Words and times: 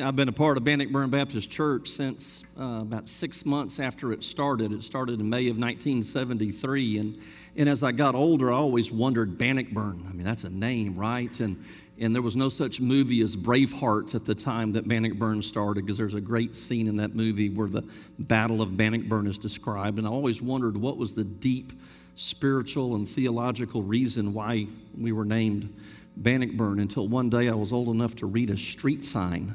I've 0.00 0.16
been 0.16 0.28
a 0.28 0.32
part 0.32 0.56
of 0.56 0.64
Bannockburn 0.64 1.10
Baptist 1.10 1.50
Church 1.50 1.88
since 1.88 2.44
uh, 2.58 2.78
about 2.80 3.10
six 3.10 3.44
months 3.44 3.78
after 3.78 4.10
it 4.12 4.22
started. 4.22 4.72
It 4.72 4.82
started 4.82 5.20
in 5.20 5.28
May 5.28 5.48
of 5.48 5.58
1973. 5.58 6.96
And, 6.96 7.18
and 7.56 7.68
as 7.68 7.82
I 7.82 7.92
got 7.92 8.14
older, 8.14 8.50
I 8.50 8.56
always 8.56 8.90
wondered 8.90 9.36
Bannockburn. 9.36 10.06
I 10.08 10.12
mean, 10.14 10.24
that's 10.24 10.44
a 10.44 10.50
name, 10.50 10.96
right? 10.96 11.38
And, 11.40 11.62
and 12.00 12.14
there 12.14 12.22
was 12.22 12.36
no 12.36 12.48
such 12.48 12.80
movie 12.80 13.20
as 13.20 13.36
Braveheart 13.36 14.14
at 14.14 14.24
the 14.24 14.34
time 14.34 14.72
that 14.72 14.88
Bannockburn 14.88 15.42
started 15.42 15.84
because 15.84 15.98
there's 15.98 16.14
a 16.14 16.22
great 16.22 16.54
scene 16.54 16.88
in 16.88 16.96
that 16.96 17.14
movie 17.14 17.50
where 17.50 17.68
the 17.68 17.86
Battle 18.18 18.62
of 18.62 18.74
Bannockburn 18.78 19.26
is 19.26 19.36
described. 19.36 19.98
And 19.98 20.06
I 20.06 20.10
always 20.10 20.40
wondered 20.40 20.74
what 20.74 20.96
was 20.96 21.12
the 21.12 21.24
deep 21.24 21.70
spiritual 22.14 22.94
and 22.94 23.06
theological 23.06 23.82
reason 23.82 24.32
why 24.32 24.68
we 24.96 25.12
were 25.12 25.26
named 25.26 25.68
Bannockburn 26.16 26.80
until 26.80 27.08
one 27.08 27.28
day 27.28 27.50
I 27.50 27.54
was 27.54 27.74
old 27.74 27.88
enough 27.88 28.16
to 28.16 28.26
read 28.26 28.48
a 28.48 28.56
street 28.56 29.04
sign 29.04 29.54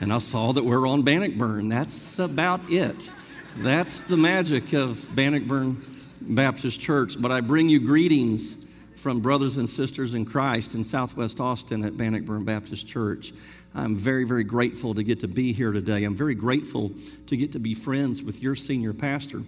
and 0.00 0.12
I 0.12 0.18
saw 0.18 0.52
that 0.52 0.64
we're 0.64 0.86
on 0.86 1.02
Bannockburn. 1.02 1.68
That's 1.68 2.18
about 2.18 2.60
it. 2.68 3.12
That's 3.58 4.00
the 4.00 4.16
magic 4.16 4.74
of 4.74 5.08
Bannockburn 5.14 5.82
Baptist 6.20 6.80
Church. 6.80 7.20
But 7.20 7.30
I 7.30 7.40
bring 7.40 7.68
you 7.68 7.80
greetings 7.80 8.66
from 8.96 9.20
brothers 9.20 9.56
and 9.56 9.68
sisters 9.68 10.14
in 10.14 10.26
Christ 10.26 10.74
in 10.74 10.84
Southwest 10.84 11.40
Austin 11.40 11.84
at 11.84 11.96
Bannockburn 11.96 12.44
Baptist 12.44 12.86
Church. 12.86 13.32
I'm 13.74 13.94
very, 13.94 14.24
very 14.24 14.44
grateful 14.44 14.94
to 14.94 15.02
get 15.02 15.20
to 15.20 15.28
be 15.28 15.52
here 15.52 15.72
today. 15.72 16.04
I'm 16.04 16.14
very 16.14 16.34
grateful 16.34 16.92
to 17.26 17.36
get 17.36 17.52
to 17.52 17.58
be 17.58 17.74
friends 17.74 18.22
with 18.22 18.42
your 18.42 18.54
senior 18.54 18.92
pastor, 18.92 19.42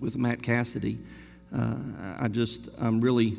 with 0.00 0.16
Matt 0.16 0.42
Cassidy. 0.42 0.98
Uh, 1.56 1.76
I 2.18 2.28
just, 2.28 2.68
I'm 2.80 3.00
really, 3.00 3.36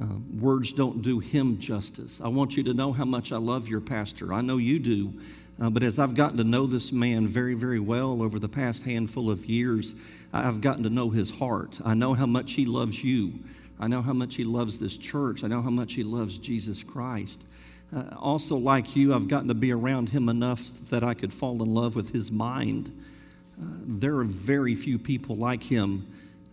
uh, 0.00 0.06
words 0.38 0.72
don't 0.72 1.02
do 1.02 1.18
him 1.18 1.58
justice. 1.58 2.20
I 2.20 2.28
want 2.28 2.56
you 2.56 2.62
to 2.64 2.74
know 2.74 2.92
how 2.92 3.04
much 3.04 3.32
I 3.32 3.36
love 3.36 3.68
your 3.68 3.80
pastor. 3.80 4.32
I 4.32 4.40
know 4.40 4.58
you 4.58 4.78
do. 4.78 5.12
Uh, 5.60 5.68
but 5.68 5.82
as 5.82 5.98
I've 5.98 6.14
gotten 6.14 6.36
to 6.36 6.44
know 6.44 6.66
this 6.66 6.92
man 6.92 7.26
very, 7.26 7.54
very 7.54 7.80
well 7.80 8.22
over 8.22 8.38
the 8.38 8.48
past 8.48 8.84
handful 8.84 9.30
of 9.30 9.44
years, 9.44 9.94
I've 10.32 10.60
gotten 10.60 10.84
to 10.84 10.90
know 10.90 11.10
his 11.10 11.30
heart. 11.30 11.80
I 11.84 11.94
know 11.94 12.14
how 12.14 12.26
much 12.26 12.52
he 12.52 12.64
loves 12.64 13.02
you. 13.02 13.32
I 13.80 13.88
know 13.88 14.02
how 14.02 14.12
much 14.12 14.36
he 14.36 14.44
loves 14.44 14.78
this 14.78 14.96
church. 14.96 15.42
I 15.42 15.48
know 15.48 15.62
how 15.62 15.70
much 15.70 15.94
he 15.94 16.04
loves 16.04 16.38
Jesus 16.38 16.82
Christ. 16.82 17.46
Uh, 17.94 18.04
also, 18.16 18.56
like 18.56 18.94
you, 18.94 19.14
I've 19.14 19.28
gotten 19.28 19.48
to 19.48 19.54
be 19.54 19.72
around 19.72 20.10
him 20.10 20.28
enough 20.28 20.60
that 20.90 21.02
I 21.02 21.14
could 21.14 21.32
fall 21.32 21.62
in 21.62 21.74
love 21.74 21.96
with 21.96 22.12
his 22.12 22.30
mind. 22.30 22.90
Uh, 23.60 23.64
there 23.86 24.16
are 24.16 24.24
very 24.24 24.74
few 24.74 24.98
people 24.98 25.36
like 25.36 25.62
him 25.62 26.06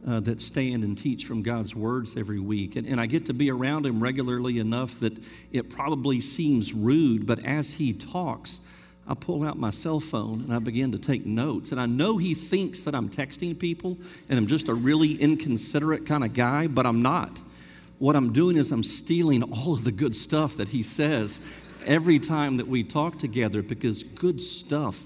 uh, 0.08 0.20
that 0.22 0.40
stand 0.40 0.84
and 0.84 0.98
teach 0.98 1.26
from 1.26 1.42
God's 1.42 1.76
words 1.76 2.16
every 2.16 2.40
week. 2.40 2.76
And, 2.76 2.88
and 2.88 3.02
I 3.02 3.06
get 3.06 3.26
to 3.26 3.34
be 3.34 3.52
around 3.52 3.86
him 3.86 4.00
regularly 4.00 4.60
enough 4.60 5.00
that 5.00 5.18
it 5.52 5.70
probably 5.70 6.22
seems 6.22 6.74
rude, 6.74 7.26
but 7.26 7.44
as 7.44 7.74
he 7.74 7.92
talks, 7.94 8.62
I 9.08 9.14
pull 9.14 9.44
out 9.44 9.58
my 9.58 9.70
cell 9.70 10.00
phone 10.00 10.42
and 10.42 10.54
I 10.54 10.60
begin 10.60 10.92
to 10.92 10.98
take 10.98 11.26
notes. 11.26 11.72
And 11.72 11.80
I 11.80 11.86
know 11.86 12.18
he 12.18 12.34
thinks 12.34 12.84
that 12.84 12.96
I'm 12.96 13.10
texting 13.10 13.58
people 13.58 13.98
and 14.30 14.40
I'm 14.40 14.48
just 14.48 14.68
a 14.68 14.74
really 14.74 15.14
inconsiderate 15.14 16.06
kind 16.06 16.24
of 16.24 16.34
guy, 16.34 16.68
but 16.68 16.86
I'm 16.86 17.02
not. 17.02 17.42
What 18.00 18.16
I'm 18.16 18.34
doing 18.34 18.58
is 18.58 18.72
I'm 18.72 18.84
stealing 18.84 19.44
all 19.44 19.74
of 19.74 19.84
the 19.84 19.92
good 19.92 20.16
stuff 20.16 20.58
that 20.58 20.70
he 20.70 20.82
says 20.82 21.40
every 21.86 22.18
time 22.18 22.58
that 22.58 22.68
we 22.68 22.84
talk 22.84 23.20
together 23.20 23.62
because 23.62 24.04
good 24.04 24.42
stuff 24.42 25.04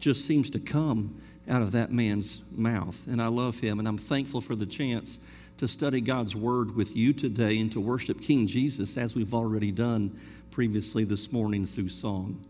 just 0.00 0.26
seems 0.26 0.50
to 0.50 0.58
come 0.58 1.20
out 1.48 1.62
of 1.62 1.70
that 1.72 1.92
man's 1.92 2.42
mouth. 2.50 3.06
And 3.06 3.22
I 3.22 3.28
love 3.28 3.60
him 3.60 3.78
and 3.78 3.86
I'm 3.86 3.98
thankful 3.98 4.40
for 4.40 4.56
the 4.56 4.66
chance 4.66 5.20
to 5.58 5.68
study 5.68 6.00
God's 6.00 6.34
word 6.34 6.74
with 6.74 6.96
you 6.96 7.12
today 7.12 7.60
and 7.60 7.70
to 7.72 7.80
worship 7.80 8.20
King 8.20 8.46
Jesus 8.48 8.96
as 8.96 9.14
we've 9.14 9.32
already 9.32 9.70
done 9.70 10.18
previously 10.50 11.04
this 11.04 11.32
morning 11.32 11.64
through 11.64 11.88
song. 11.88 12.44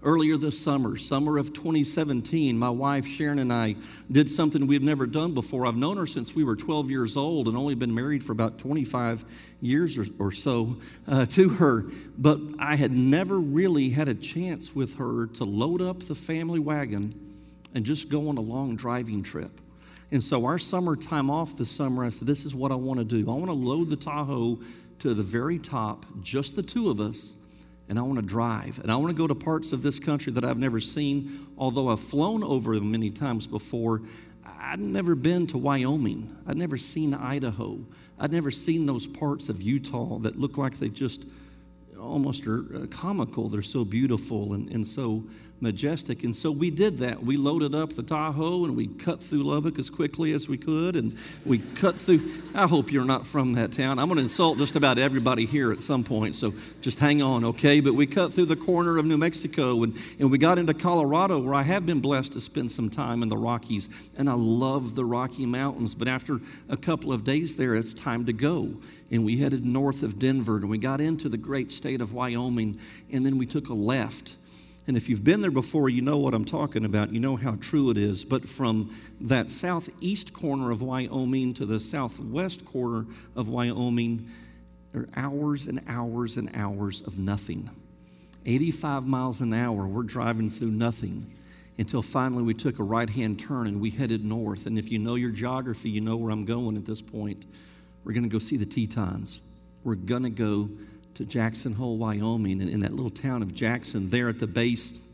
Earlier 0.00 0.36
this 0.36 0.56
summer, 0.58 0.96
summer 0.96 1.38
of 1.38 1.52
2017, 1.52 2.56
my 2.56 2.70
wife 2.70 3.04
Sharon 3.04 3.40
and 3.40 3.52
I 3.52 3.74
did 4.12 4.30
something 4.30 4.68
we've 4.68 4.80
never 4.80 5.06
done 5.06 5.34
before. 5.34 5.66
I've 5.66 5.76
known 5.76 5.96
her 5.96 6.06
since 6.06 6.36
we 6.36 6.44
were 6.44 6.54
12 6.54 6.88
years 6.88 7.16
old 7.16 7.48
and 7.48 7.56
only 7.56 7.74
been 7.74 7.92
married 7.92 8.22
for 8.22 8.30
about 8.30 8.60
25 8.60 9.24
years 9.60 9.98
or, 9.98 10.04
or 10.20 10.30
so 10.30 10.76
uh, 11.08 11.26
to 11.26 11.48
her. 11.48 11.84
But 12.16 12.38
I 12.60 12.76
had 12.76 12.92
never 12.92 13.40
really 13.40 13.90
had 13.90 14.06
a 14.06 14.14
chance 14.14 14.72
with 14.72 14.96
her 14.98 15.26
to 15.34 15.44
load 15.44 15.82
up 15.82 15.98
the 16.04 16.14
family 16.14 16.60
wagon 16.60 17.12
and 17.74 17.84
just 17.84 18.08
go 18.08 18.28
on 18.28 18.38
a 18.38 18.42
long 18.42 18.76
driving 18.76 19.24
trip. 19.24 19.50
And 20.12 20.22
so, 20.22 20.46
our 20.46 20.60
summer 20.60 20.94
time 20.94 21.28
off 21.28 21.58
this 21.58 21.72
summer, 21.72 22.04
I 22.04 22.10
said, 22.10 22.28
This 22.28 22.44
is 22.44 22.54
what 22.54 22.70
I 22.70 22.76
want 22.76 23.00
to 23.00 23.04
do. 23.04 23.28
I 23.28 23.34
want 23.34 23.46
to 23.46 23.52
load 23.52 23.88
the 23.90 23.96
Tahoe 23.96 24.60
to 25.00 25.12
the 25.12 25.24
very 25.24 25.58
top, 25.58 26.06
just 26.22 26.54
the 26.54 26.62
two 26.62 26.88
of 26.88 27.00
us 27.00 27.34
and 27.88 27.98
I 27.98 28.02
want 28.02 28.18
to 28.18 28.24
drive. 28.24 28.78
And 28.80 28.92
I 28.92 28.96
want 28.96 29.10
to 29.10 29.16
go 29.16 29.26
to 29.26 29.34
parts 29.34 29.72
of 29.72 29.82
this 29.82 29.98
country 29.98 30.32
that 30.34 30.44
I've 30.44 30.58
never 30.58 30.80
seen, 30.80 31.46
although 31.56 31.88
I've 31.88 32.00
flown 32.00 32.42
over 32.42 32.74
them 32.74 32.90
many 32.90 33.10
times 33.10 33.46
before. 33.46 34.02
I'd 34.60 34.80
never 34.80 35.14
been 35.14 35.46
to 35.48 35.58
Wyoming. 35.58 36.36
I'd 36.46 36.56
never 36.56 36.76
seen 36.76 37.14
Idaho. 37.14 37.78
I'd 38.18 38.32
never 38.32 38.50
seen 38.50 38.86
those 38.86 39.06
parts 39.06 39.48
of 39.48 39.62
Utah 39.62 40.18
that 40.18 40.36
look 40.36 40.58
like 40.58 40.76
they 40.78 40.88
just 40.88 41.26
almost 41.98 42.46
are 42.46 42.64
uh, 42.74 42.86
comical. 42.86 43.48
They're 43.48 43.62
so 43.62 43.84
beautiful 43.84 44.54
and, 44.54 44.68
and 44.70 44.86
so 44.86 45.24
majestic. 45.60 46.24
And 46.24 46.34
so 46.34 46.50
we 46.50 46.70
did 46.70 46.98
that. 46.98 47.22
We 47.22 47.36
loaded 47.36 47.74
up 47.74 47.92
the 47.92 48.02
Tahoe 48.02 48.64
and 48.64 48.76
we 48.76 48.86
cut 48.86 49.22
through 49.22 49.42
Lubbock 49.42 49.78
as 49.78 49.90
quickly 49.90 50.32
as 50.32 50.48
we 50.48 50.56
could. 50.56 50.96
And 50.96 51.16
we 51.44 51.58
cut 51.58 51.96
through. 51.96 52.20
I 52.54 52.66
hope 52.66 52.92
you're 52.92 53.04
not 53.04 53.26
from 53.26 53.54
that 53.54 53.72
town. 53.72 53.98
I'm 53.98 54.06
going 54.06 54.16
to 54.16 54.22
insult 54.22 54.58
just 54.58 54.76
about 54.76 54.98
everybody 54.98 55.46
here 55.46 55.72
at 55.72 55.82
some 55.82 56.04
point. 56.04 56.34
So 56.34 56.52
just 56.80 56.98
hang 56.98 57.22
on, 57.22 57.44
okay? 57.44 57.80
But 57.80 57.94
we 57.94 58.06
cut 58.06 58.32
through 58.32 58.46
the 58.46 58.56
corner 58.56 58.98
of 58.98 59.06
New 59.06 59.18
Mexico 59.18 59.82
and, 59.82 59.96
and 60.18 60.30
we 60.30 60.38
got 60.38 60.58
into 60.58 60.74
Colorado, 60.74 61.38
where 61.40 61.54
I 61.54 61.62
have 61.62 61.86
been 61.86 62.00
blessed 62.00 62.32
to 62.34 62.40
spend 62.40 62.70
some 62.70 62.90
time 62.90 63.22
in 63.22 63.28
the 63.28 63.36
Rockies. 63.36 64.10
And 64.16 64.28
I 64.28 64.34
love 64.34 64.94
the 64.94 65.04
Rocky 65.04 65.46
Mountains. 65.46 65.94
But 65.94 66.08
after 66.08 66.40
a 66.68 66.76
couple 66.76 67.12
of 67.12 67.24
days 67.24 67.56
there, 67.56 67.74
it's 67.74 67.94
time 67.94 68.26
to 68.26 68.32
go. 68.32 68.70
And 69.10 69.24
we 69.24 69.38
headed 69.38 69.64
north 69.64 70.02
of 70.02 70.18
Denver 70.18 70.56
and 70.56 70.68
we 70.68 70.78
got 70.78 71.00
into 71.00 71.28
the 71.28 71.38
great 71.38 71.72
state 71.72 72.00
of 72.00 72.12
Wyoming. 72.12 72.78
And 73.10 73.24
then 73.24 73.38
we 73.38 73.46
took 73.46 73.68
a 73.68 73.74
left 73.74 74.36
and 74.88 74.96
if 74.96 75.06
you've 75.06 75.22
been 75.22 75.42
there 75.42 75.50
before, 75.50 75.90
you 75.90 76.00
know 76.00 76.16
what 76.16 76.32
I'm 76.32 76.46
talking 76.46 76.86
about. 76.86 77.12
You 77.12 77.20
know 77.20 77.36
how 77.36 77.56
true 77.56 77.90
it 77.90 77.98
is. 77.98 78.24
But 78.24 78.48
from 78.48 78.90
that 79.20 79.50
southeast 79.50 80.32
corner 80.32 80.70
of 80.70 80.80
Wyoming 80.80 81.52
to 81.54 81.66
the 81.66 81.78
southwest 81.78 82.64
corner 82.64 83.04
of 83.36 83.48
Wyoming, 83.50 84.26
there 84.92 85.02
are 85.02 85.08
hours 85.14 85.66
and 85.66 85.82
hours 85.88 86.38
and 86.38 86.50
hours 86.54 87.02
of 87.02 87.18
nothing. 87.18 87.68
85 88.46 89.06
miles 89.06 89.42
an 89.42 89.52
hour, 89.52 89.86
we're 89.86 90.04
driving 90.04 90.48
through 90.48 90.70
nothing 90.70 91.34
until 91.76 92.00
finally 92.00 92.42
we 92.42 92.54
took 92.54 92.78
a 92.78 92.82
right 92.82 93.10
hand 93.10 93.38
turn 93.38 93.66
and 93.66 93.82
we 93.82 93.90
headed 93.90 94.24
north. 94.24 94.64
And 94.64 94.78
if 94.78 94.90
you 94.90 94.98
know 94.98 95.16
your 95.16 95.30
geography, 95.30 95.90
you 95.90 96.00
know 96.00 96.16
where 96.16 96.32
I'm 96.32 96.46
going 96.46 96.78
at 96.78 96.86
this 96.86 97.02
point. 97.02 97.44
We're 98.04 98.14
going 98.14 98.24
to 98.24 98.30
go 98.30 98.38
see 98.38 98.56
the 98.56 98.64
Tetons. 98.64 99.42
We're 99.84 99.96
going 99.96 100.22
to 100.22 100.30
go 100.30 100.70
to 101.14 101.24
Jackson 101.24 101.72
Hole, 101.72 101.96
Wyoming, 101.96 102.60
and 102.60 102.70
in 102.70 102.80
that 102.80 102.92
little 102.92 103.10
town 103.10 103.42
of 103.42 103.54
Jackson, 103.54 104.08
there 104.08 104.28
at 104.28 104.38
the 104.38 104.46
base 104.46 105.08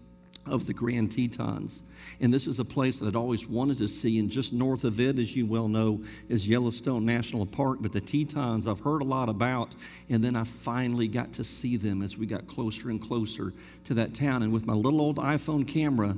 of 0.46 0.66
the 0.66 0.74
Grand 0.74 1.10
Tetons. 1.10 1.82
And 2.20 2.32
this 2.32 2.46
is 2.46 2.60
a 2.60 2.64
place 2.64 2.98
that 2.98 3.08
I'd 3.08 3.16
always 3.16 3.46
wanted 3.46 3.78
to 3.78 3.88
see. 3.88 4.18
And 4.18 4.30
just 4.30 4.52
north 4.52 4.84
of 4.84 5.00
it, 5.00 5.18
as 5.18 5.34
you 5.34 5.46
well 5.46 5.68
know, 5.68 6.02
is 6.28 6.46
Yellowstone 6.46 7.04
National 7.04 7.46
Park. 7.46 7.78
But 7.80 7.92
the 7.92 8.00
Tetons, 8.00 8.68
I've 8.68 8.80
heard 8.80 9.02
a 9.02 9.06
lot 9.06 9.28
about. 9.28 9.74
And 10.10 10.22
then 10.22 10.36
I 10.36 10.44
finally 10.44 11.08
got 11.08 11.32
to 11.34 11.44
see 11.44 11.76
them 11.76 12.02
as 12.02 12.16
we 12.16 12.26
got 12.26 12.46
closer 12.46 12.90
and 12.90 13.00
closer 13.00 13.52
to 13.84 13.94
that 13.94 14.14
town. 14.14 14.42
And 14.42 14.52
with 14.52 14.66
my 14.66 14.74
little 14.74 15.00
old 15.00 15.16
iPhone 15.16 15.66
camera, 15.66 16.14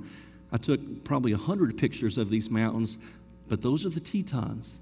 I 0.53 0.59
took 0.59 1.05
probably 1.05 1.33
100 1.33 1.79
pictures 1.79 2.19
of 2.19 2.31
these 2.31 2.51
mountains. 2.51 2.99
But 3.49 3.63
those 3.63 3.87
are 3.87 3.91
the 3.91 4.01
Tetons. 4.01 4.79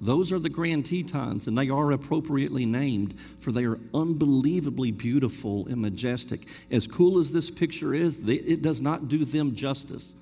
Those 0.00 0.32
are 0.32 0.38
the 0.38 0.48
Grand 0.48 0.86
Tetons, 0.86 1.46
and 1.46 1.56
they 1.56 1.68
are 1.68 1.92
appropriately 1.92 2.64
named, 2.64 3.14
for 3.40 3.52
they 3.52 3.64
are 3.64 3.78
unbelievably 3.92 4.92
beautiful 4.92 5.66
and 5.66 5.76
majestic. 5.76 6.48
As 6.70 6.86
cool 6.86 7.18
as 7.18 7.30
this 7.30 7.50
picture 7.50 7.92
is, 7.92 8.26
it 8.26 8.62
does 8.62 8.80
not 8.80 9.08
do 9.08 9.24
them 9.24 9.54
justice. 9.54 10.14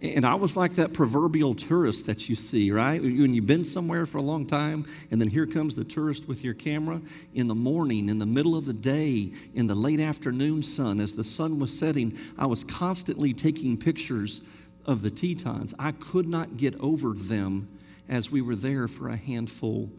And 0.00 0.24
I 0.24 0.36
was 0.36 0.56
like 0.56 0.76
that 0.76 0.92
proverbial 0.92 1.56
tourist 1.56 2.06
that 2.06 2.28
you 2.28 2.36
see, 2.36 2.70
right? 2.70 3.02
When 3.02 3.34
you've 3.34 3.48
been 3.48 3.64
somewhere 3.64 4.06
for 4.06 4.18
a 4.18 4.22
long 4.22 4.46
time, 4.46 4.86
and 5.10 5.20
then 5.20 5.28
here 5.28 5.46
comes 5.46 5.74
the 5.74 5.82
tourist 5.82 6.28
with 6.28 6.44
your 6.44 6.54
camera 6.54 7.00
in 7.34 7.48
the 7.48 7.56
morning, 7.56 8.08
in 8.08 8.20
the 8.20 8.26
middle 8.26 8.56
of 8.56 8.64
the 8.64 8.72
day, 8.72 9.32
in 9.54 9.66
the 9.66 9.74
late 9.74 9.98
afternoon 9.98 10.62
sun, 10.62 11.00
as 11.00 11.14
the 11.14 11.24
sun 11.24 11.58
was 11.58 11.76
setting, 11.76 12.16
I 12.38 12.46
was 12.46 12.62
constantly 12.62 13.32
taking 13.32 13.76
pictures 13.76 14.42
of 14.86 15.02
the 15.02 15.10
Tetons. 15.10 15.74
I 15.80 15.90
could 15.90 16.28
not 16.28 16.56
get 16.56 16.78
over 16.78 17.12
them 17.12 17.68
as 18.08 18.30
we 18.30 18.40
were 18.40 18.56
there 18.56 18.88
for 18.88 19.08
a 19.08 19.16
handful 19.16 19.90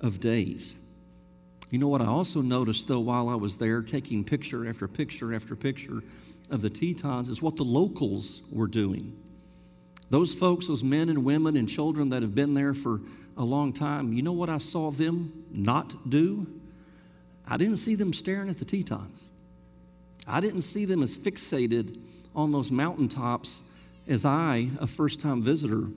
of 0.00 0.20
days. 0.20 0.82
You 1.70 1.78
know 1.78 1.88
what 1.88 2.00
I 2.00 2.06
also 2.06 2.40
noticed, 2.40 2.88
though, 2.88 3.00
while 3.00 3.28
I 3.28 3.34
was 3.34 3.58
there 3.58 3.82
taking 3.82 4.24
picture 4.24 4.68
after 4.68 4.88
picture 4.88 5.34
after 5.34 5.54
picture 5.54 6.02
of 6.50 6.62
the 6.62 6.70
Tetons, 6.70 7.28
is 7.28 7.42
what 7.42 7.56
the 7.56 7.64
locals 7.64 8.42
were 8.50 8.68
doing. 8.68 9.16
Those 10.08 10.34
folks, 10.34 10.68
those 10.68 10.82
men 10.82 11.10
and 11.10 11.24
women 11.24 11.56
and 11.56 11.68
children 11.68 12.08
that 12.10 12.22
have 12.22 12.34
been 12.34 12.54
there 12.54 12.72
for 12.72 13.00
a 13.36 13.44
long 13.44 13.74
time, 13.74 14.14
you 14.14 14.22
know 14.22 14.32
what 14.32 14.48
I 14.48 14.56
saw 14.56 14.90
them 14.90 15.44
not 15.52 16.08
do? 16.08 16.46
I 17.46 17.58
didn't 17.58 17.76
see 17.76 17.94
them 17.94 18.12
staring 18.14 18.48
at 18.48 18.56
the 18.56 18.64
Tetons. 18.64 19.28
I 20.26 20.40
didn't 20.40 20.62
see 20.62 20.86
them 20.86 21.02
as 21.02 21.18
fixated 21.18 21.98
on 22.34 22.52
those 22.52 22.70
mountaintops 22.70 23.62
as 24.06 24.24
I, 24.24 24.70
a 24.80 24.86
first 24.86 25.20
time 25.20 25.42
visitor, 25.42 25.88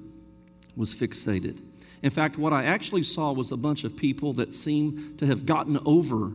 was 0.76 0.94
fixated. 0.94 1.62
In 2.04 2.10
fact, 2.10 2.38
what 2.38 2.54
I 2.54 2.64
actually 2.64 3.04
saw 3.04 3.32
was 3.32 3.52
a 3.52 3.58
bunch 3.58 3.84
of 3.84 3.96
people 3.96 4.34
that 4.34 4.54
seemed 4.54 5.20
to 5.20 5.26
have 5.26 5.46
gotten 5.46 5.80
over 5.86 6.32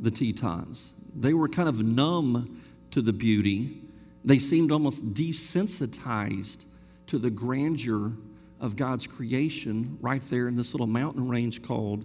the 0.00 0.10
Tetons. 0.10 0.94
They 1.14 1.32
were 1.32 1.48
kind 1.48 1.68
of 1.68 1.82
numb 1.82 2.62
to 2.90 3.00
the 3.00 3.12
beauty. 3.12 3.80
They 4.24 4.38
seemed 4.38 4.72
almost 4.72 5.14
desensitized 5.14 6.66
to 7.06 7.18
the 7.18 7.30
grandeur 7.30 8.12
of 8.60 8.76
God's 8.76 9.06
creation 9.06 9.96
right 10.00 10.22
there 10.22 10.48
in 10.48 10.56
this 10.56 10.74
little 10.74 10.86
mountain 10.86 11.28
range 11.28 11.62
called 11.62 12.04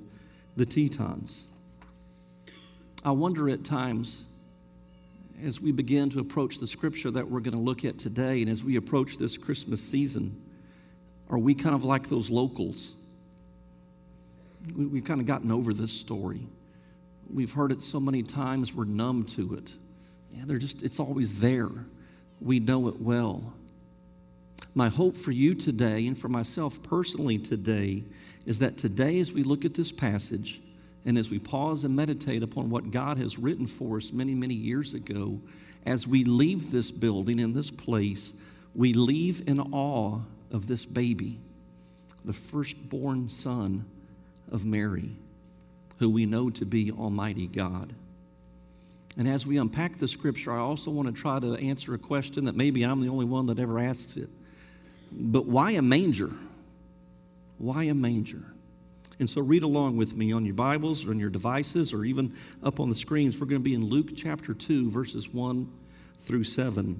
the 0.55 0.65
Tetons. 0.65 1.47
I 3.03 3.11
wonder 3.11 3.49
at 3.49 3.63
times 3.63 4.25
as 5.43 5.59
we 5.59 5.71
begin 5.71 6.09
to 6.11 6.19
approach 6.19 6.59
the 6.59 6.67
scripture 6.67 7.09
that 7.11 7.27
we're 7.27 7.39
going 7.39 7.55
to 7.55 7.61
look 7.61 7.83
at 7.83 7.97
today, 7.97 8.41
and 8.41 8.49
as 8.49 8.63
we 8.63 8.75
approach 8.75 9.17
this 9.17 9.37
Christmas 9.37 9.81
season, 9.81 10.39
are 11.31 11.39
we 11.39 11.55
kind 11.55 11.73
of 11.73 11.85
like 11.85 12.09
those 12.09 12.29
locals? 12.29 12.95
We, 14.75 14.99
have 14.99 15.07
kind 15.07 15.21
of 15.21 15.25
gotten 15.25 15.51
over 15.51 15.73
this 15.73 15.91
story. 15.91 16.41
We've 17.33 17.51
heard 17.51 17.71
it 17.71 17.81
so 17.81 17.99
many 17.99 18.21
times, 18.21 18.75
we're 18.75 18.85
numb 18.85 19.23
to 19.25 19.55
it. 19.55 19.73
Yeah, 20.31 20.43
they're 20.45 20.57
just, 20.57 20.83
it's 20.83 20.99
always 20.99 21.39
there. 21.39 21.69
We 22.41 22.59
know 22.59 22.87
it 22.89 22.99
well. 22.99 23.53
My 24.75 24.89
hope 24.89 25.17
for 25.17 25.31
you 25.31 25.55
today, 25.55 26.05
and 26.07 26.17
for 26.17 26.27
myself 26.27 26.81
personally 26.83 27.37
today, 27.37 28.03
is 28.45 28.59
that 28.59 28.77
today, 28.77 29.19
as 29.19 29.31
we 29.31 29.43
look 29.43 29.65
at 29.65 29.73
this 29.73 29.91
passage, 29.91 30.61
and 31.05 31.17
as 31.17 31.29
we 31.29 31.39
pause 31.39 31.83
and 31.83 31.95
meditate 31.95 32.43
upon 32.43 32.69
what 32.69 32.91
God 32.91 33.17
has 33.17 33.39
written 33.39 33.67
for 33.67 33.97
us 33.97 34.11
many, 34.11 34.35
many 34.35 34.53
years 34.53 34.93
ago, 34.93 35.39
as 35.85 36.07
we 36.07 36.23
leave 36.23 36.71
this 36.71 36.91
building 36.91 37.39
in 37.39 37.53
this 37.53 37.71
place, 37.71 38.35
we 38.75 38.93
leave 38.93 39.47
in 39.47 39.59
awe 39.59 40.19
of 40.51 40.67
this 40.67 40.85
baby, 40.85 41.39
the 42.25 42.33
firstborn 42.33 43.29
son 43.29 43.85
of 44.51 44.65
Mary, 44.65 45.11
who 45.99 46.09
we 46.09 46.25
know 46.25 46.49
to 46.49 46.65
be 46.65 46.91
Almighty 46.91 47.47
God. 47.47 47.93
And 49.17 49.27
as 49.27 49.45
we 49.45 49.57
unpack 49.57 49.97
the 49.97 50.07
scripture, 50.07 50.53
I 50.53 50.59
also 50.59 50.89
want 50.89 51.13
to 51.13 51.21
try 51.21 51.39
to 51.39 51.55
answer 51.55 51.93
a 51.93 51.97
question 51.97 52.45
that 52.45 52.55
maybe 52.55 52.83
I'm 52.83 53.01
the 53.01 53.09
only 53.09 53.25
one 53.25 53.45
that 53.47 53.59
ever 53.59 53.79
asks 53.79 54.17
it. 54.17 54.29
But 55.11 55.45
why 55.45 55.71
a 55.71 55.81
manger? 55.81 56.31
Why 57.57 57.83
a 57.83 57.93
manger? 57.93 58.41
And 59.19 59.29
so 59.29 59.41
read 59.41 59.63
along 59.63 59.97
with 59.97 60.15
me 60.15 60.31
on 60.31 60.45
your 60.45 60.55
Bibles 60.55 61.05
or 61.05 61.11
on 61.11 61.19
your 61.19 61.29
devices 61.29 61.93
or 61.93 62.05
even 62.05 62.33
up 62.63 62.79
on 62.79 62.89
the 62.89 62.95
screens. 62.95 63.39
We're 63.39 63.45
going 63.45 63.61
to 63.61 63.63
be 63.63 63.75
in 63.75 63.85
Luke 63.85 64.15
chapter 64.15 64.53
2, 64.53 64.89
verses 64.89 65.29
1 65.29 65.71
through 66.19 66.43
7, 66.45 66.99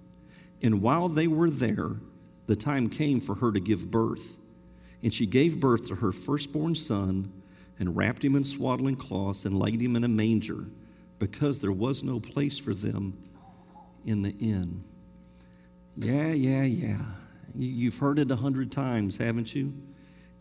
And 0.61 0.81
while 0.81 1.07
they 1.07 1.27
were 1.27 1.49
there, 1.49 1.91
the 2.47 2.55
time 2.55 2.89
came 2.89 3.19
for 3.19 3.35
her 3.35 3.51
to 3.51 3.59
give 3.59 3.89
birth. 3.89 4.39
And 5.03 5.13
she 5.13 5.25
gave 5.25 5.59
birth 5.59 5.87
to 5.87 5.95
her 5.95 6.11
firstborn 6.11 6.75
son, 6.75 7.31
and 7.79 7.95
wrapped 7.95 8.23
him 8.23 8.35
in 8.35 8.43
swaddling 8.43 8.95
cloths, 8.95 9.45
and 9.45 9.57
laid 9.57 9.81
him 9.81 9.95
in 9.95 10.03
a 10.03 10.07
manger, 10.07 10.65
because 11.17 11.59
there 11.59 11.71
was 11.71 12.03
no 12.03 12.19
place 12.19 12.59
for 12.59 12.73
them 12.73 13.17
in 14.05 14.21
the 14.21 14.35
inn. 14.39 14.83
Yeah, 15.97 16.31
yeah, 16.31 16.63
yeah. 16.63 17.01
You've 17.55 17.97
heard 17.97 18.19
it 18.19 18.29
a 18.29 18.35
hundred 18.35 18.71
times, 18.71 19.17
haven't 19.17 19.55
you? 19.55 19.73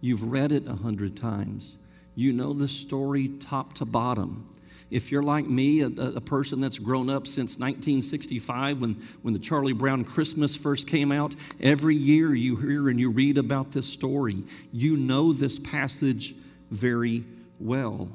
You've 0.01 0.31
read 0.31 0.53
it 0.53 0.69
a 0.69 0.75
hundred 0.75 1.17
times. 1.17 1.79
You 2.15 2.33
know 2.33 2.53
the 2.53 2.69
story 2.69 3.29
top 3.29 3.73
to 3.75 3.85
bottom. 3.85 4.49
If 4.91 5.13
you're 5.13 5.23
like 5.23 5.47
me, 5.47 5.83
a, 5.83 5.87
a, 5.87 6.21
person 6.21 6.61
that's 6.61 6.79
grown 6.79 7.09
up 7.09 7.27
since 7.27 7.59
1965 7.59 8.81
when, 8.81 8.95
when 9.23 9.33
the 9.33 9.39
Charlie 9.39 9.73
Brown 9.73 10.05
Christmas 10.05 10.57
first 10.57 10.89
came 10.89 11.13
out, 11.13 11.37
every 11.61 11.95
year 11.95 12.35
you 12.35 12.57
hear 12.57 12.89
and 12.89 12.99
you 12.99 13.11
read 13.13 13.39
about 13.39 13.71
this 13.71 13.87
story. 13.87 14.43
You 14.73 14.97
know 14.97 15.33
this 15.33 15.61
passage 15.61 16.35
very 16.71 17.25
well. 17.61 18.09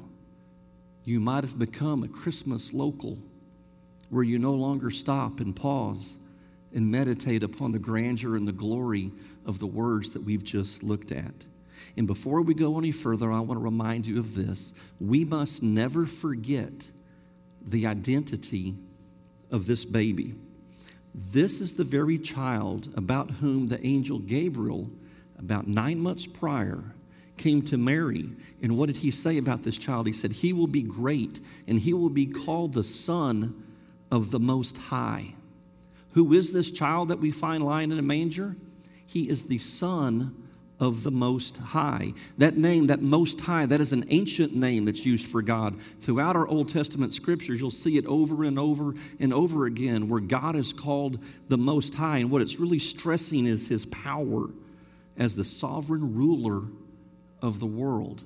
You 1.04 1.18
might 1.18 1.44
have 1.44 1.58
become 1.58 2.02
a 2.02 2.08
Christmas 2.08 2.74
local 2.74 3.16
where 4.10 4.24
you 4.24 4.38
no 4.38 4.52
longer 4.52 4.90
stop 4.90 5.40
and 5.40 5.56
pause 5.56 6.18
and 6.74 6.90
meditate 6.90 7.42
upon 7.42 7.72
the 7.72 7.78
grandeur 7.78 8.36
and 8.36 8.46
the 8.46 8.52
glory 8.52 9.10
of 9.46 9.58
the 9.58 9.66
words 9.66 10.10
that 10.10 10.22
we've 10.22 10.44
just 10.44 10.82
looked 10.82 11.10
at. 11.10 11.46
And 11.96 12.06
before 12.06 12.42
we 12.42 12.54
go 12.54 12.78
any 12.78 12.92
further, 12.92 13.32
I 13.32 13.40
want 13.40 13.60
to 13.60 13.64
remind 13.64 14.06
you 14.06 14.18
of 14.18 14.34
this. 14.34 14.74
We 15.00 15.24
must 15.24 15.62
never 15.62 16.06
forget 16.06 16.90
the 17.66 17.86
identity 17.86 18.74
of 19.50 19.66
this 19.66 19.84
baby. 19.84 20.34
This 21.14 21.60
is 21.60 21.74
the 21.74 21.84
very 21.84 22.18
child 22.18 22.88
about 22.96 23.30
whom 23.30 23.68
the 23.68 23.84
angel 23.84 24.18
Gabriel, 24.18 24.90
about 25.38 25.66
nine 25.66 25.98
months 25.98 26.26
prior, 26.26 26.84
came 27.36 27.62
to 27.62 27.76
Mary. 27.76 28.28
And 28.62 28.76
what 28.76 28.86
did 28.86 28.98
he 28.98 29.10
say 29.10 29.38
about 29.38 29.62
this 29.62 29.78
child? 29.78 30.06
He 30.06 30.12
said, 30.12 30.32
He 30.32 30.52
will 30.52 30.66
be 30.66 30.82
great 30.82 31.40
and 31.66 31.78
he 31.78 31.92
will 31.92 32.10
be 32.10 32.26
called 32.26 32.74
the 32.74 32.84
Son 32.84 33.62
of 34.10 34.30
the 34.30 34.40
Most 34.40 34.76
High. 34.78 35.34
Who 36.12 36.32
is 36.32 36.52
this 36.52 36.70
child 36.70 37.08
that 37.08 37.20
we 37.20 37.30
find 37.30 37.64
lying 37.64 37.92
in 37.92 37.98
a 37.98 38.02
manger? 38.02 38.54
He 39.06 39.28
is 39.28 39.44
the 39.44 39.58
Son 39.58 40.34
of 40.78 41.02
the 41.02 41.10
Most 41.10 41.56
High. 41.56 42.12
That 42.36 42.56
name, 42.56 42.88
that 42.88 43.00
Most 43.00 43.40
High, 43.40 43.66
that 43.66 43.80
is 43.80 43.92
an 43.92 44.04
ancient 44.10 44.54
name 44.54 44.84
that's 44.84 45.06
used 45.06 45.26
for 45.26 45.40
God. 45.40 45.80
Throughout 46.00 46.36
our 46.36 46.46
Old 46.46 46.68
Testament 46.68 47.12
scriptures, 47.12 47.60
you'll 47.60 47.70
see 47.70 47.96
it 47.96 48.06
over 48.06 48.44
and 48.44 48.58
over 48.58 48.94
and 49.18 49.32
over 49.32 49.66
again 49.66 50.08
where 50.08 50.20
God 50.20 50.54
is 50.54 50.72
called 50.72 51.22
the 51.48 51.56
Most 51.56 51.94
High. 51.94 52.18
And 52.18 52.30
what 52.30 52.42
it's 52.42 52.60
really 52.60 52.78
stressing 52.78 53.46
is 53.46 53.68
his 53.68 53.86
power 53.86 54.50
as 55.16 55.34
the 55.34 55.44
sovereign 55.44 56.14
ruler 56.14 56.62
of 57.40 57.58
the 57.58 57.66
world. 57.66 58.24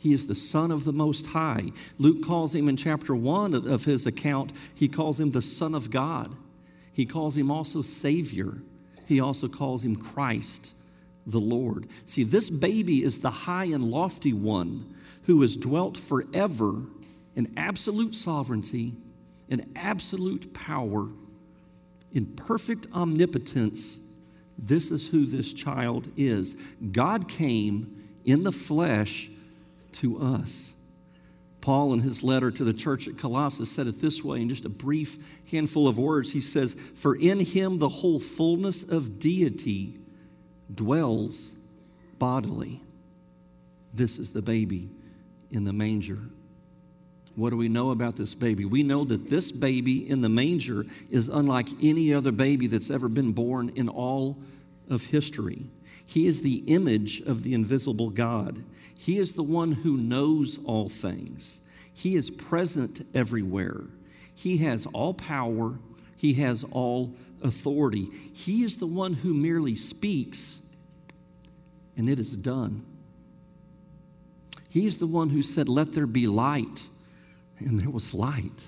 He 0.00 0.12
is 0.12 0.26
the 0.26 0.34
Son 0.34 0.72
of 0.72 0.84
the 0.84 0.92
Most 0.92 1.26
High. 1.26 1.70
Luke 1.98 2.24
calls 2.24 2.54
him 2.54 2.68
in 2.68 2.76
chapter 2.76 3.14
one 3.14 3.54
of 3.54 3.84
his 3.84 4.06
account, 4.06 4.52
he 4.74 4.88
calls 4.88 5.20
him 5.20 5.30
the 5.30 5.42
Son 5.42 5.74
of 5.74 5.90
God. 5.90 6.34
He 6.92 7.06
calls 7.06 7.36
him 7.36 7.50
also 7.50 7.82
Savior. 7.82 8.54
He 9.06 9.20
also 9.20 9.46
calls 9.46 9.84
him 9.84 9.94
Christ 9.94 10.74
the 11.26 11.40
Lord. 11.40 11.86
See, 12.04 12.24
this 12.24 12.50
baby 12.50 13.02
is 13.02 13.20
the 13.20 13.30
high 13.30 13.66
and 13.66 13.84
lofty 13.84 14.32
one 14.32 14.94
who 15.24 15.40
has 15.42 15.56
dwelt 15.56 15.96
forever 15.96 16.82
in 17.36 17.52
absolute 17.56 18.14
sovereignty, 18.14 18.94
in 19.48 19.70
absolute 19.76 20.52
power, 20.54 21.08
in 22.12 22.26
perfect 22.26 22.86
omnipotence. 22.92 24.00
This 24.58 24.90
is 24.90 25.08
who 25.08 25.26
this 25.26 25.54
child 25.54 26.08
is. 26.16 26.54
God 26.92 27.28
came 27.28 28.08
in 28.24 28.42
the 28.42 28.52
flesh 28.52 29.30
to 29.92 30.18
us. 30.20 30.74
Paul, 31.60 31.92
in 31.92 32.00
his 32.00 32.22
letter 32.22 32.50
to 32.50 32.64
the 32.64 32.72
church 32.72 33.06
at 33.06 33.18
Colossus, 33.18 33.70
said 33.70 33.86
it 33.86 34.00
this 34.00 34.24
way 34.24 34.40
in 34.40 34.48
just 34.48 34.64
a 34.64 34.70
brief 34.70 35.18
handful 35.50 35.86
of 35.86 35.98
words. 35.98 36.32
He 36.32 36.40
says, 36.40 36.74
For 36.74 37.16
in 37.16 37.40
him 37.40 37.78
the 37.78 37.88
whole 37.88 38.18
fullness 38.18 38.82
of 38.82 39.18
deity 39.18 39.99
dwells 40.74 41.56
bodily. 42.18 42.80
This 43.92 44.18
is 44.18 44.32
the 44.32 44.42
baby 44.42 44.90
in 45.50 45.64
the 45.64 45.72
manger. 45.72 46.18
What 47.36 47.50
do 47.50 47.56
we 47.56 47.68
know 47.68 47.90
about 47.90 48.16
this 48.16 48.34
baby? 48.34 48.64
We 48.64 48.82
know 48.82 49.04
that 49.04 49.28
this 49.28 49.52
baby 49.52 50.08
in 50.08 50.20
the 50.20 50.28
manger 50.28 50.84
is 51.10 51.28
unlike 51.28 51.68
any 51.82 52.12
other 52.12 52.32
baby 52.32 52.66
that's 52.66 52.90
ever 52.90 53.08
been 53.08 53.32
born 53.32 53.70
in 53.76 53.88
all 53.88 54.36
of 54.88 55.04
history. 55.04 55.64
He 56.04 56.26
is 56.26 56.42
the 56.42 56.64
image 56.66 57.20
of 57.22 57.42
the 57.42 57.54
invisible 57.54 58.10
God. 58.10 58.62
He 58.98 59.18
is 59.18 59.34
the 59.34 59.42
one 59.42 59.72
who 59.72 59.96
knows 59.96 60.58
all 60.64 60.88
things. 60.88 61.62
He 61.94 62.16
is 62.16 62.30
present 62.30 63.02
everywhere. 63.14 63.82
He 64.34 64.58
has 64.58 64.86
all 64.86 65.14
power. 65.14 65.78
He 66.16 66.34
has 66.34 66.64
all 66.72 67.14
authority. 67.42 68.08
He 68.32 68.64
is 68.64 68.78
the 68.78 68.86
one 68.86 69.14
who 69.14 69.34
merely 69.34 69.74
speaks, 69.74 70.62
and 71.96 72.08
it 72.08 72.18
is 72.18 72.36
done. 72.36 72.84
He 74.68 74.86
is 74.86 74.98
the 74.98 75.06
one 75.06 75.30
who 75.30 75.42
said, 75.42 75.68
Let 75.68 75.92
there 75.92 76.06
be 76.06 76.26
light, 76.26 76.86
and 77.58 77.78
there 77.78 77.90
was 77.90 78.14
light. 78.14 78.64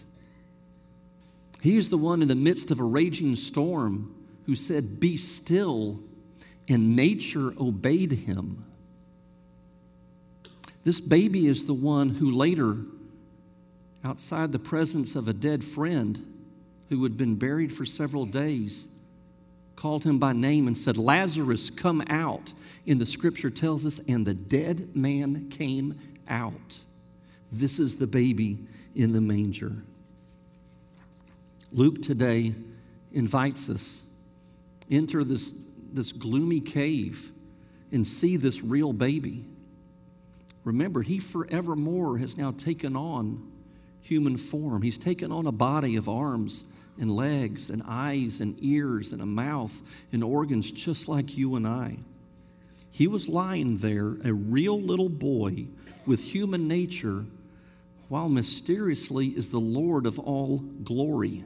He 1.60 1.76
is 1.76 1.90
the 1.90 1.98
one 1.98 2.22
in 2.22 2.28
the 2.28 2.34
midst 2.34 2.70
of 2.70 2.80
a 2.80 2.84
raging 2.84 3.36
storm 3.36 4.14
who 4.46 4.56
said, 4.56 4.98
Be 4.98 5.16
still, 5.16 6.00
and 6.68 6.96
nature 6.96 7.52
obeyed 7.60 8.12
him. 8.12 8.64
This 10.84 11.00
baby 11.00 11.46
is 11.46 11.66
the 11.66 11.74
one 11.74 12.08
who 12.08 12.32
later, 12.32 12.78
outside 14.04 14.50
the 14.50 14.58
presence 14.58 15.14
of 15.14 15.28
a 15.28 15.32
dead 15.32 15.62
friend 15.62 16.31
who 16.92 17.02
had 17.02 17.16
been 17.16 17.37
buried 17.37 17.72
for 17.72 17.87
several 17.87 18.26
days, 18.26 18.87
called 19.76 20.04
him 20.04 20.18
by 20.18 20.32
name 20.34 20.66
and 20.66 20.76
said, 20.76 20.99
Lazarus, 20.99 21.70
come 21.70 22.02
out. 22.08 22.52
And 22.87 23.00
the 23.00 23.06
scripture 23.06 23.49
tells 23.49 23.87
us, 23.87 23.99
and 24.08 24.26
the 24.26 24.34
dead 24.34 24.94
man 24.94 25.49
came 25.49 25.99
out. 26.28 26.78
This 27.50 27.78
is 27.78 27.96
the 27.96 28.06
baby 28.06 28.58
in 28.94 29.12
the 29.12 29.20
manger. 29.22 29.72
Luke 31.72 32.02
today 32.02 32.54
invites 33.12 33.70
us 33.70 34.04
enter 34.90 35.25
this, 35.25 35.54
this 35.94 36.12
gloomy 36.12 36.61
cave 36.61 37.30
and 37.90 38.06
see 38.06 38.37
this 38.37 38.62
real 38.62 38.92
baby. 38.92 39.44
Remember, 40.64 41.00
he 41.00 41.18
forevermore 41.18 42.18
has 42.18 42.37
now 42.37 42.52
taken 42.52 42.96
on 42.96 43.50
human 44.02 44.37
form. 44.37 44.82
He's 44.82 44.99
taken 44.99 45.32
on 45.32 45.46
a 45.46 45.52
body 45.52 45.96
of 45.96 46.06
arms 46.08 46.66
and 47.00 47.11
legs 47.11 47.70
and 47.70 47.82
eyes 47.87 48.40
and 48.40 48.56
ears 48.61 49.12
and 49.12 49.22
a 49.22 49.26
mouth 49.26 49.80
and 50.12 50.22
organs 50.22 50.70
just 50.70 51.08
like 51.08 51.37
you 51.37 51.56
and 51.56 51.66
I. 51.66 51.96
He 52.90 53.06
was 53.06 53.28
lying 53.28 53.78
there, 53.78 54.16
a 54.25 54.32
real 54.32 54.80
little 54.80 55.08
boy 55.08 55.66
with 56.06 56.22
human 56.22 56.68
nature, 56.68 57.25
while 58.08 58.28
mysteriously 58.28 59.28
is 59.28 59.50
the 59.50 59.58
Lord 59.58 60.04
of 60.04 60.18
all 60.18 60.58
glory. 60.58 61.44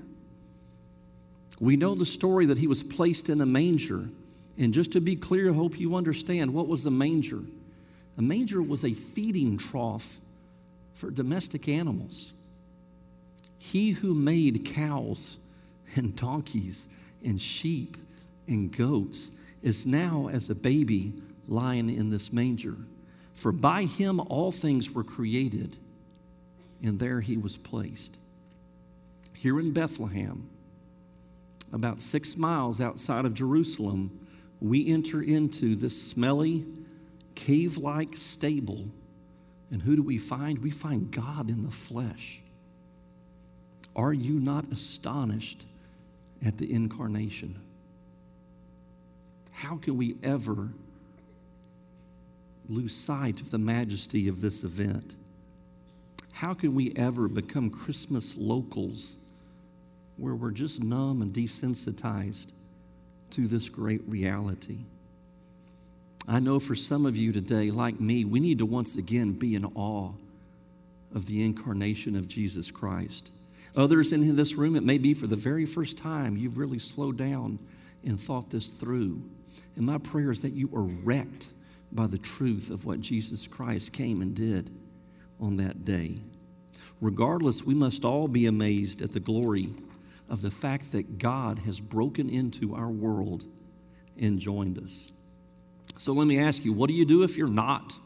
We 1.60 1.76
know 1.76 1.94
the 1.94 2.04
story 2.04 2.46
that 2.46 2.58
he 2.58 2.66
was 2.66 2.82
placed 2.82 3.28
in 3.28 3.40
a 3.40 3.46
manger. 3.46 4.04
And 4.58 4.74
just 4.74 4.92
to 4.92 5.00
be 5.00 5.16
clear, 5.16 5.50
I 5.50 5.54
hope 5.54 5.78
you 5.78 5.94
understand 5.94 6.52
what 6.52 6.66
was 6.66 6.86
a 6.86 6.90
manger. 6.90 7.40
A 8.18 8.22
manger 8.22 8.62
was 8.62 8.84
a 8.84 8.92
feeding 8.92 9.58
trough 9.58 10.18
for 10.94 11.10
domestic 11.10 11.68
animals. 11.68 12.32
He 13.58 13.90
who 13.90 14.14
made 14.14 14.64
cows 14.64 15.38
and 15.94 16.14
donkeys 16.16 16.88
and 17.24 17.40
sheep 17.40 17.96
and 18.48 18.74
goats 18.74 19.32
is 19.62 19.86
now 19.86 20.28
as 20.32 20.50
a 20.50 20.54
baby 20.54 21.14
lying 21.48 21.90
in 21.90 22.10
this 22.10 22.32
manger. 22.32 22.76
For 23.34 23.52
by 23.52 23.84
him 23.84 24.20
all 24.20 24.52
things 24.52 24.92
were 24.92 25.04
created, 25.04 25.76
and 26.82 26.98
there 26.98 27.20
he 27.20 27.36
was 27.36 27.56
placed. 27.56 28.18
Here 29.34 29.60
in 29.60 29.72
Bethlehem, 29.72 30.48
about 31.72 32.00
six 32.00 32.36
miles 32.36 32.80
outside 32.80 33.24
of 33.24 33.34
Jerusalem, 33.34 34.26
we 34.60 34.88
enter 34.88 35.22
into 35.22 35.74
this 35.74 36.00
smelly, 36.00 36.64
cave 37.34 37.76
like 37.76 38.16
stable. 38.16 38.86
And 39.70 39.82
who 39.82 39.96
do 39.96 40.02
we 40.02 40.16
find? 40.16 40.58
We 40.60 40.70
find 40.70 41.10
God 41.10 41.50
in 41.50 41.62
the 41.62 41.70
flesh. 41.70 42.40
Are 43.96 44.12
you 44.12 44.38
not 44.38 44.70
astonished 44.70 45.64
at 46.46 46.58
the 46.58 46.70
incarnation? 46.70 47.58
How 49.50 49.76
can 49.76 49.96
we 49.96 50.16
ever 50.22 50.68
lose 52.68 52.94
sight 52.94 53.40
of 53.40 53.50
the 53.50 53.58
majesty 53.58 54.28
of 54.28 54.42
this 54.42 54.64
event? 54.64 55.16
How 56.32 56.52
can 56.52 56.74
we 56.74 56.92
ever 56.94 57.26
become 57.26 57.70
Christmas 57.70 58.36
locals 58.36 59.16
where 60.18 60.34
we're 60.34 60.50
just 60.50 60.82
numb 60.82 61.22
and 61.22 61.32
desensitized 61.32 62.48
to 63.30 63.48
this 63.48 63.70
great 63.70 64.02
reality? 64.06 64.80
I 66.28 66.40
know 66.40 66.60
for 66.60 66.74
some 66.74 67.06
of 67.06 67.16
you 67.16 67.32
today, 67.32 67.70
like 67.70 67.98
me, 67.98 68.26
we 68.26 68.40
need 68.40 68.58
to 68.58 68.66
once 68.66 68.96
again 68.96 69.32
be 69.32 69.54
in 69.54 69.64
awe 69.64 70.10
of 71.14 71.24
the 71.24 71.42
incarnation 71.42 72.16
of 72.16 72.28
Jesus 72.28 72.70
Christ. 72.70 73.30
Others 73.76 74.12
in 74.12 74.34
this 74.36 74.54
room, 74.54 74.74
it 74.74 74.84
may 74.84 74.98
be 74.98 75.12
for 75.12 75.26
the 75.26 75.36
very 75.36 75.66
first 75.66 75.98
time 75.98 76.36
you've 76.36 76.58
really 76.58 76.78
slowed 76.78 77.18
down 77.18 77.58
and 78.04 78.18
thought 78.18 78.50
this 78.50 78.68
through. 78.68 79.22
And 79.76 79.84
my 79.84 79.98
prayer 79.98 80.30
is 80.30 80.40
that 80.42 80.52
you 80.52 80.70
are 80.74 80.82
wrecked 80.82 81.50
by 81.92 82.06
the 82.06 82.18
truth 82.18 82.70
of 82.70 82.84
what 82.84 83.00
Jesus 83.00 83.46
Christ 83.46 83.92
came 83.92 84.22
and 84.22 84.34
did 84.34 84.70
on 85.40 85.56
that 85.58 85.84
day. 85.84 86.20
Regardless, 87.00 87.64
we 87.64 87.74
must 87.74 88.04
all 88.04 88.26
be 88.26 88.46
amazed 88.46 89.02
at 89.02 89.12
the 89.12 89.20
glory 89.20 89.68
of 90.30 90.40
the 90.40 90.50
fact 90.50 90.92
that 90.92 91.18
God 91.18 91.58
has 91.60 91.78
broken 91.78 92.30
into 92.30 92.74
our 92.74 92.90
world 92.90 93.44
and 94.18 94.38
joined 94.38 94.78
us. 94.78 95.12
So 95.98 96.12
let 96.14 96.26
me 96.26 96.38
ask 96.38 96.64
you, 96.64 96.72
what 96.72 96.88
do 96.88 96.94
you 96.94 97.04
do 97.04 97.22
if 97.22 97.36
you're 97.36 97.48
not? 97.48 97.98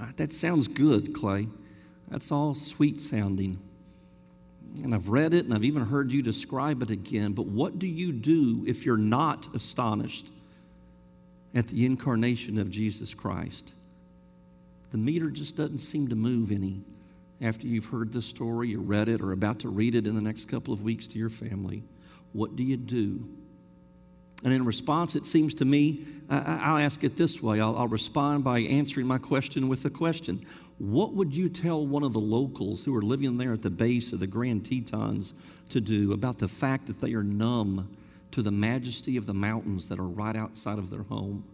Ah, 0.00 0.10
that 0.16 0.32
sounds 0.32 0.68
good, 0.68 1.14
Clay. 1.14 1.48
That's 2.08 2.30
all 2.30 2.54
sweet 2.54 3.00
sounding. 3.00 3.58
And 4.82 4.94
I've 4.94 5.08
read 5.08 5.34
it 5.34 5.46
and 5.46 5.54
I've 5.54 5.64
even 5.64 5.84
heard 5.84 6.12
you 6.12 6.22
describe 6.22 6.82
it 6.82 6.90
again. 6.90 7.32
But 7.32 7.46
what 7.46 7.78
do 7.78 7.86
you 7.86 8.12
do 8.12 8.64
if 8.66 8.84
you're 8.84 8.96
not 8.96 9.48
astonished 9.54 10.28
at 11.54 11.68
the 11.68 11.86
incarnation 11.86 12.58
of 12.58 12.70
Jesus 12.70 13.14
Christ? 13.14 13.74
The 14.90 14.98
meter 14.98 15.30
just 15.30 15.56
doesn't 15.56 15.78
seem 15.78 16.08
to 16.08 16.14
move 16.14 16.52
any 16.52 16.80
after 17.40 17.66
you've 17.66 17.86
heard 17.86 18.12
the 18.12 18.22
story 18.22 18.74
or 18.74 18.80
read 18.80 19.08
it 19.08 19.20
or 19.20 19.32
about 19.32 19.58
to 19.60 19.68
read 19.68 19.94
it 19.94 20.06
in 20.06 20.14
the 20.14 20.22
next 20.22 20.46
couple 20.46 20.72
of 20.72 20.82
weeks 20.82 21.06
to 21.08 21.18
your 21.18 21.28
family. 21.28 21.82
What 22.32 22.56
do 22.56 22.62
you 22.62 22.76
do? 22.76 23.28
And 24.44 24.52
in 24.52 24.64
response, 24.64 25.16
it 25.16 25.26
seems 25.26 25.54
to 25.54 25.64
me, 25.64 26.04
I'll 26.28 26.78
ask 26.78 27.04
it 27.04 27.16
this 27.16 27.42
way 27.42 27.60
I'll, 27.60 27.76
I'll 27.76 27.88
respond 27.88 28.44
by 28.44 28.60
answering 28.60 29.06
my 29.06 29.18
question 29.18 29.68
with 29.68 29.84
a 29.84 29.90
question. 29.90 30.44
What 30.78 31.14
would 31.14 31.34
you 31.34 31.48
tell 31.48 31.86
one 31.86 32.02
of 32.02 32.12
the 32.12 32.20
locals 32.20 32.84
who 32.84 32.94
are 32.96 33.02
living 33.02 33.38
there 33.38 33.52
at 33.52 33.62
the 33.62 33.70
base 33.70 34.12
of 34.12 34.20
the 34.20 34.26
Grand 34.26 34.66
Tetons 34.66 35.32
to 35.70 35.80
do 35.80 36.12
about 36.12 36.38
the 36.38 36.48
fact 36.48 36.86
that 36.86 37.00
they 37.00 37.14
are 37.14 37.22
numb 37.22 37.96
to 38.32 38.42
the 38.42 38.50
majesty 38.50 39.16
of 39.16 39.24
the 39.24 39.34
mountains 39.34 39.88
that 39.88 39.98
are 39.98 40.02
right 40.02 40.36
outside 40.36 40.78
of 40.78 40.90
their 40.90 41.04
home? 41.04 41.44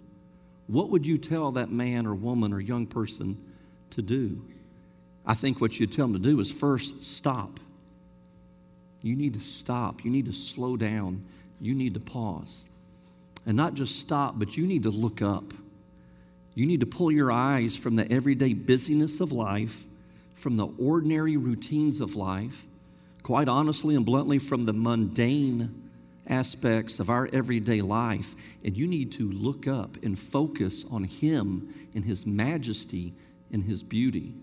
What 0.67 0.91
would 0.91 1.07
you 1.07 1.19
tell 1.19 1.53
that 1.53 1.71
man 1.71 2.07
or 2.07 2.15
woman 2.15 2.53
or 2.53 2.61
young 2.61 2.87
person 2.87 3.39
to 3.91 4.03
do? 4.03 4.43
I 5.25 5.35
think 5.35 5.61
what 5.61 5.79
you'd 5.79 5.93
tell 5.93 6.09
them 6.09 6.21
to 6.21 6.29
do 6.29 6.41
is 6.41 6.51
first 6.51 7.05
stop. 7.05 7.61
You 9.03 9.15
need 9.15 9.35
to 9.35 9.41
stop. 9.41 10.05
You 10.05 10.11
need 10.11 10.27
to 10.27 10.33
slow 10.33 10.77
down. 10.77 11.25
You 11.61 11.75
need 11.75 11.95
to 11.95 12.01
pause. 12.01 12.65
And 13.47 13.57
not 13.57 13.75
just 13.75 13.99
stop, 13.99 14.39
but 14.39 14.57
you 14.57 14.67
need 14.67 14.85
to 14.85 14.91
look 14.91 15.21
up. 15.21 15.53
You 16.55 16.67
need 16.67 16.81
to 16.81 16.87
pull 16.87 17.11
your 17.11 17.33
eyes 17.33 17.77
from 17.77 17.97
the 17.97 18.11
everyday 18.11 18.53
busyness 18.53 19.21
of 19.21 19.33
life, 19.33 19.87
from 20.35 20.57
the 20.57 20.69
ordinary 20.79 21.37
routines 21.37 22.01
of 22.01 22.15
life, 22.15 22.67
quite 23.23 23.49
honestly 23.49 23.97
and 23.97 24.05
bluntly, 24.05 24.39
from 24.39 24.65
the 24.65 24.73
mundane 24.73 25.83
aspects 26.29 27.01
of 27.01 27.11
our 27.11 27.29
everyday 27.33 27.81
life. 27.81 28.35
And 28.65 28.77
you 28.77 28.87
need 28.87 29.13
to 29.13 29.31
look 29.31 29.67
up 29.67 29.97
and 30.03 30.19
focus 30.19 30.85
on 30.91 31.05
Him 31.05 31.73
in 31.95 32.03
His 32.03 32.27
majesty 32.27 33.13
and 33.53 33.65
His 33.65 33.83
beauty. 33.83 34.35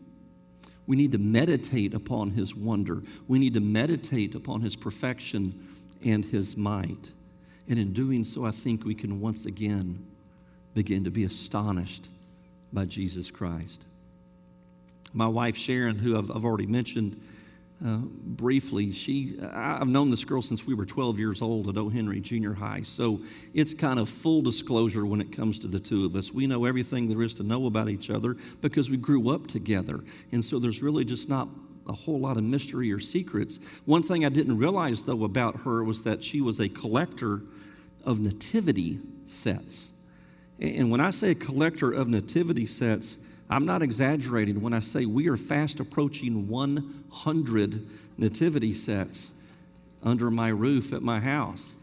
We 0.88 0.96
need 0.96 1.12
to 1.12 1.20
meditate 1.20 1.94
upon 1.94 2.32
His 2.32 2.56
wonder. 2.56 3.04
We 3.28 3.40
need 3.40 3.54
to 3.54 3.60
meditate 3.60 4.36
upon 4.36 4.62
His 4.62 4.76
perfection 4.76 5.68
and 6.04 6.26
His 6.26 6.58
might. 6.58 7.14
And 7.70 7.78
in 7.78 7.94
doing 7.94 8.24
so, 8.24 8.46
I 8.46 8.52
think 8.52 8.84
we 8.84 8.96
can 8.96 9.22
once 9.22 9.46
again 9.46 10.06
begin 10.74 11.04
to 11.04 11.12
be 11.12 11.24
astonished 11.24 12.10
by 12.74 12.86
Jesus 12.86 13.32
Christ. 13.32 13.86
My 15.14 15.28
wife, 15.28 15.56
Sharon, 15.56 15.98
who 15.98 16.18
I've, 16.18 16.30
I've 16.32 16.46
already 16.46 16.66
mentioned 16.66 17.22
uh, 17.86 17.98
briefly, 17.98 18.92
she, 18.92 19.40
I've 19.54 19.88
known 19.88 20.12
this 20.12 20.26
girl 20.26 20.42
since 20.42 20.68
we 20.68 20.74
were 20.74 20.86
12 20.86 21.18
years 21.18 21.42
old 21.42 21.70
at 21.70 21.78
O. 21.78 21.88
Henry 21.88 22.20
Junior 22.20 22.54
High. 22.54 22.82
So 22.82 23.22
it's 23.54 23.74
kind 23.74 24.00
of 24.00 24.10
full 24.10 24.42
disclosure 24.42 25.06
when 25.06 25.22
it 25.22 25.32
comes 25.32 25.60
to 25.60 25.68
the 25.68 25.80
two 25.80 26.06
of 26.06 26.16
us. 26.16 26.34
We 26.34 26.46
know 26.46 26.66
everything 26.66 27.08
there 27.08 27.22
is 27.22 27.34
to 27.36 27.44
know 27.44 27.68
about 27.68 27.88
each 27.88 28.10
other 28.10 28.36
because 28.62 28.90
we 28.90 28.98
grew 28.98 29.30
up 29.30 29.48
together. 29.48 30.02
And 30.32 30.44
so 30.44 30.60
there's 30.60 30.84
really 30.84 31.06
just 31.06 31.30
not 31.30 31.48
a 31.88 31.94
whole 31.94 32.20
lot 32.20 32.38
of 32.38 32.44
mystery 32.44 32.92
or 32.92 33.00
secrets. 33.00 33.60
One 33.86 34.04
thing 34.04 34.26
I 34.26 34.30
didn't 34.30 34.58
realize, 34.58 35.04
though, 35.04 35.24
about 35.24 35.62
her 35.62 35.84
was 35.84 36.04
that 36.04 36.22
she 36.24 36.42
was 36.42 36.60
a 36.60 36.68
collector 36.68 37.42
of 38.04 38.20
nativity 38.20 39.00
sets. 39.26 39.94
And 40.60 40.92
when 40.92 41.00
I 41.00 41.10
say 41.10 41.32
a 41.32 41.36
collector 41.36 41.92
of 41.92 42.08
nativity 42.10 42.66
sets, 42.66 43.18
I'm 43.50 43.66
not 43.66 43.82
exaggerating 43.82 44.62
when 44.62 44.74
I 44.74 44.80
say 44.80 45.06
we 45.06 45.28
are 45.28 45.38
fast 45.38 45.80
approaching 45.80 46.48
100 46.48 47.88
nativity 48.18 48.74
sets 48.74 49.34
under 50.04 50.30
my 50.30 50.50
roof 50.50 50.94
at 50.94 51.02
my 51.02 51.20
house. 51.20 51.76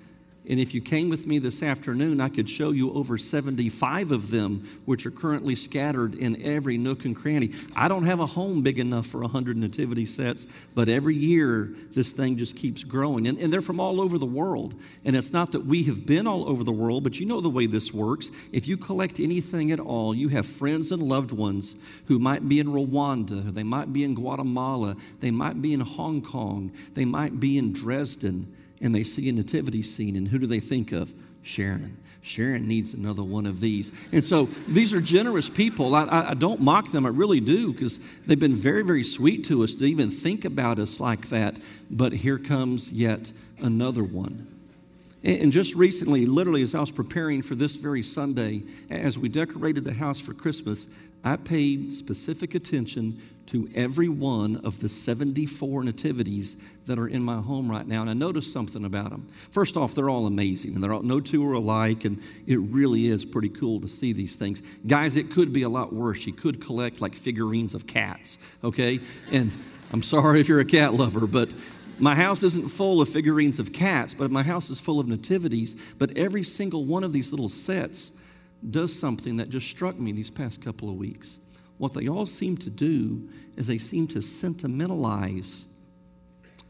And 0.48 0.60
if 0.60 0.74
you 0.74 0.80
came 0.80 1.08
with 1.08 1.26
me 1.26 1.38
this 1.38 1.62
afternoon, 1.62 2.20
I 2.20 2.28
could 2.28 2.48
show 2.48 2.70
you 2.70 2.92
over 2.92 3.18
75 3.18 4.12
of 4.12 4.30
them, 4.30 4.68
which 4.84 5.04
are 5.04 5.10
currently 5.10 5.56
scattered 5.56 6.14
in 6.14 6.40
every 6.42 6.78
nook 6.78 7.04
and 7.04 7.16
cranny. 7.16 7.50
I 7.74 7.88
don't 7.88 8.04
have 8.04 8.20
a 8.20 8.26
home 8.26 8.62
big 8.62 8.78
enough 8.78 9.06
for 9.06 9.20
100 9.22 9.56
nativity 9.56 10.04
sets, 10.04 10.46
but 10.74 10.88
every 10.88 11.16
year 11.16 11.70
this 11.92 12.12
thing 12.12 12.36
just 12.36 12.56
keeps 12.56 12.84
growing. 12.84 13.26
And, 13.26 13.38
and 13.38 13.52
they're 13.52 13.60
from 13.60 13.80
all 13.80 14.00
over 14.00 14.18
the 14.18 14.26
world. 14.26 14.74
And 15.04 15.16
it's 15.16 15.32
not 15.32 15.50
that 15.52 15.66
we 15.66 15.82
have 15.84 16.06
been 16.06 16.28
all 16.28 16.48
over 16.48 16.62
the 16.62 16.72
world, 16.72 17.02
but 17.02 17.18
you 17.18 17.26
know 17.26 17.40
the 17.40 17.50
way 17.50 17.66
this 17.66 17.92
works. 17.92 18.30
If 18.52 18.68
you 18.68 18.76
collect 18.76 19.18
anything 19.18 19.72
at 19.72 19.80
all, 19.80 20.14
you 20.14 20.28
have 20.28 20.46
friends 20.46 20.92
and 20.92 21.02
loved 21.02 21.32
ones 21.32 21.76
who 22.06 22.20
might 22.20 22.48
be 22.48 22.60
in 22.60 22.68
Rwanda, 22.68 23.52
they 23.52 23.64
might 23.64 23.92
be 23.92 24.04
in 24.04 24.14
Guatemala, 24.14 24.96
they 25.18 25.32
might 25.32 25.60
be 25.60 25.72
in 25.72 25.80
Hong 25.80 26.22
Kong, 26.22 26.70
they 26.94 27.04
might 27.04 27.40
be 27.40 27.58
in 27.58 27.72
Dresden 27.72 28.54
and 28.80 28.94
they 28.94 29.02
see 29.02 29.28
a 29.28 29.32
nativity 29.32 29.82
scene, 29.82 30.16
and 30.16 30.28
who 30.28 30.38
do 30.38 30.46
they 30.46 30.60
think 30.60 30.92
of? 30.92 31.12
Sharon. 31.42 31.96
Sharon 32.22 32.66
needs 32.66 32.92
another 32.92 33.22
one 33.22 33.46
of 33.46 33.60
these. 33.60 33.92
And 34.10 34.24
so 34.24 34.46
these 34.66 34.92
are 34.92 35.00
generous 35.00 35.48
people. 35.48 35.94
I, 35.94 36.04
I, 36.04 36.30
I 36.30 36.34
don't 36.34 36.60
mock 36.60 36.90
them, 36.90 37.06
I 37.06 37.10
really 37.10 37.38
do, 37.38 37.72
because 37.72 38.00
they've 38.26 38.38
been 38.38 38.56
very, 38.56 38.82
very 38.82 39.04
sweet 39.04 39.44
to 39.46 39.62
us 39.62 39.76
to 39.76 39.84
even 39.84 40.10
think 40.10 40.44
about 40.44 40.80
us 40.80 40.98
like 40.98 41.28
that. 41.28 41.60
But 41.88 42.12
here 42.12 42.38
comes 42.38 42.92
yet 42.92 43.32
another 43.62 44.02
one. 44.02 44.48
And 45.22 45.52
just 45.52 45.74
recently, 45.74 46.26
literally, 46.26 46.62
as 46.62 46.74
I 46.74 46.80
was 46.80 46.90
preparing 46.90 47.42
for 47.42 47.54
this 47.54 47.76
very 47.76 48.02
Sunday, 48.02 48.62
as 48.90 49.18
we 49.18 49.28
decorated 49.28 49.84
the 49.84 49.94
house 49.94 50.20
for 50.20 50.34
Christmas, 50.34 50.88
I 51.24 51.36
paid 51.36 51.92
specific 51.92 52.54
attention 52.54 53.20
to 53.46 53.68
every 53.74 54.08
one 54.08 54.56
of 54.64 54.80
the 54.80 54.88
74 54.88 55.84
nativities 55.84 56.56
that 56.86 56.98
are 56.98 57.08
in 57.08 57.22
my 57.22 57.40
home 57.40 57.70
right 57.70 57.86
now. 57.86 58.00
And 58.00 58.10
I 58.10 58.14
noticed 58.14 58.52
something 58.52 58.84
about 58.84 59.10
them. 59.10 59.26
First 59.50 59.76
off, 59.76 59.94
they're 59.94 60.10
all 60.10 60.26
amazing, 60.26 60.74
and 60.74 60.82
they're 60.82 60.92
all, 60.92 61.02
no 61.02 61.20
two 61.20 61.48
are 61.48 61.54
alike, 61.54 62.04
and 62.04 62.20
it 62.46 62.56
really 62.56 63.06
is 63.06 63.24
pretty 63.24 63.48
cool 63.48 63.80
to 63.80 63.88
see 63.88 64.12
these 64.12 64.36
things. 64.36 64.62
Guys, 64.86 65.16
it 65.16 65.30
could 65.30 65.52
be 65.52 65.62
a 65.62 65.68
lot 65.68 65.92
worse. 65.92 66.26
You 66.26 66.32
could 66.32 66.60
collect 66.60 67.00
like 67.00 67.14
figurines 67.14 67.74
of 67.74 67.86
cats, 67.86 68.38
okay? 68.64 69.00
And 69.30 69.52
I'm 69.92 70.02
sorry 70.02 70.40
if 70.40 70.48
you're 70.48 70.60
a 70.60 70.64
cat 70.64 70.94
lover, 70.94 71.26
but 71.26 71.54
my 71.98 72.14
house 72.14 72.42
isn't 72.42 72.68
full 72.68 73.00
of 73.00 73.08
figurines 73.08 73.58
of 73.58 73.72
cats, 73.72 74.12
but 74.12 74.30
my 74.30 74.42
house 74.42 74.70
is 74.70 74.80
full 74.80 75.00
of 75.00 75.08
nativities. 75.08 75.94
But 75.98 76.16
every 76.18 76.42
single 76.42 76.84
one 76.84 77.04
of 77.04 77.12
these 77.12 77.32
little 77.32 77.48
sets 77.48 78.12
does 78.70 78.98
something 78.98 79.36
that 79.36 79.48
just 79.48 79.68
struck 79.68 79.98
me 79.98 80.12
these 80.12 80.30
past 80.30 80.62
couple 80.62 80.88
of 80.90 80.96
weeks. 80.96 81.40
What 81.78 81.92
they 81.92 82.08
all 82.08 82.26
seem 82.26 82.56
to 82.58 82.70
do 82.70 83.28
is 83.56 83.66
they 83.66 83.78
seem 83.78 84.06
to 84.08 84.22
sentimentalize 84.22 85.66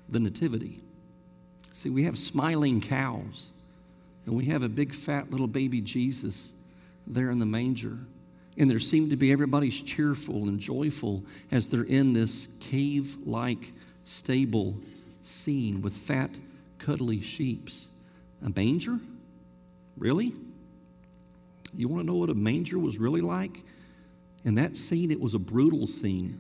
the 0.08 0.20
nativity. 0.20 0.80
See, 1.72 1.90
we 1.90 2.04
have 2.04 2.18
smiling 2.18 2.80
cows, 2.80 3.52
and 4.25 4.34
we 4.34 4.46
have 4.46 4.62
a 4.62 4.68
big 4.68 4.94
fat 4.94 5.30
little 5.30 5.46
baby 5.46 5.80
Jesus 5.80 6.54
there 7.06 7.30
in 7.30 7.38
the 7.38 7.46
manger. 7.46 7.98
And 8.58 8.70
there 8.70 8.78
seem 8.78 9.10
to 9.10 9.16
be 9.16 9.30
everybody's 9.30 9.82
cheerful 9.82 10.44
and 10.44 10.58
joyful 10.58 11.22
as 11.52 11.68
they're 11.68 11.82
in 11.82 12.12
this 12.12 12.48
cave 12.60 13.16
like 13.26 13.72
stable 14.02 14.76
scene 15.20 15.82
with 15.82 15.94
fat, 15.94 16.30
cuddly 16.78 17.20
sheeps. 17.20 17.90
A 18.44 18.50
manger? 18.50 18.98
Really? 19.98 20.32
You 21.75 21.88
want 21.88 22.02
to 22.02 22.06
know 22.06 22.14
what 22.14 22.30
a 22.30 22.34
manger 22.34 22.78
was 22.78 22.98
really 22.98 23.20
like? 23.20 23.62
In 24.46 24.54
that 24.54 24.76
scene, 24.76 25.10
it 25.10 25.20
was 25.20 25.34
a 25.34 25.40
brutal 25.40 25.88
scene. 25.88 26.38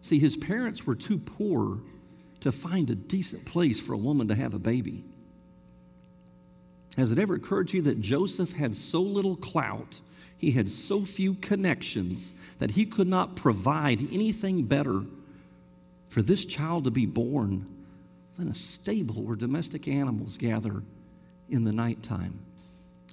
See, 0.00 0.18
his 0.18 0.36
parents 0.36 0.86
were 0.86 0.94
too 0.94 1.18
poor 1.18 1.78
to 2.40 2.50
find 2.50 2.88
a 2.88 2.94
decent 2.94 3.44
place 3.44 3.78
for 3.78 3.92
a 3.92 3.98
woman 3.98 4.26
to 4.28 4.34
have 4.34 4.54
a 4.54 4.58
baby. 4.58 5.04
Has 6.96 7.12
it 7.12 7.18
ever 7.18 7.34
occurred 7.34 7.68
to 7.68 7.76
you 7.76 7.82
that 7.82 8.00
Joseph 8.00 8.52
had 8.52 8.74
so 8.74 9.02
little 9.02 9.36
clout, 9.36 10.00
he 10.38 10.50
had 10.50 10.70
so 10.70 11.04
few 11.04 11.34
connections, 11.34 12.34
that 12.58 12.70
he 12.70 12.86
could 12.86 13.06
not 13.06 13.36
provide 13.36 14.00
anything 14.12 14.64
better 14.64 15.04
for 16.08 16.22
this 16.22 16.46
child 16.46 16.84
to 16.84 16.90
be 16.90 17.04
born 17.04 17.66
than 18.36 18.48
a 18.48 18.54
stable 18.54 19.22
where 19.22 19.36
domestic 19.36 19.86
animals 19.86 20.38
gather 20.38 20.82
in 21.50 21.64
the 21.64 21.72
nighttime, 21.72 22.40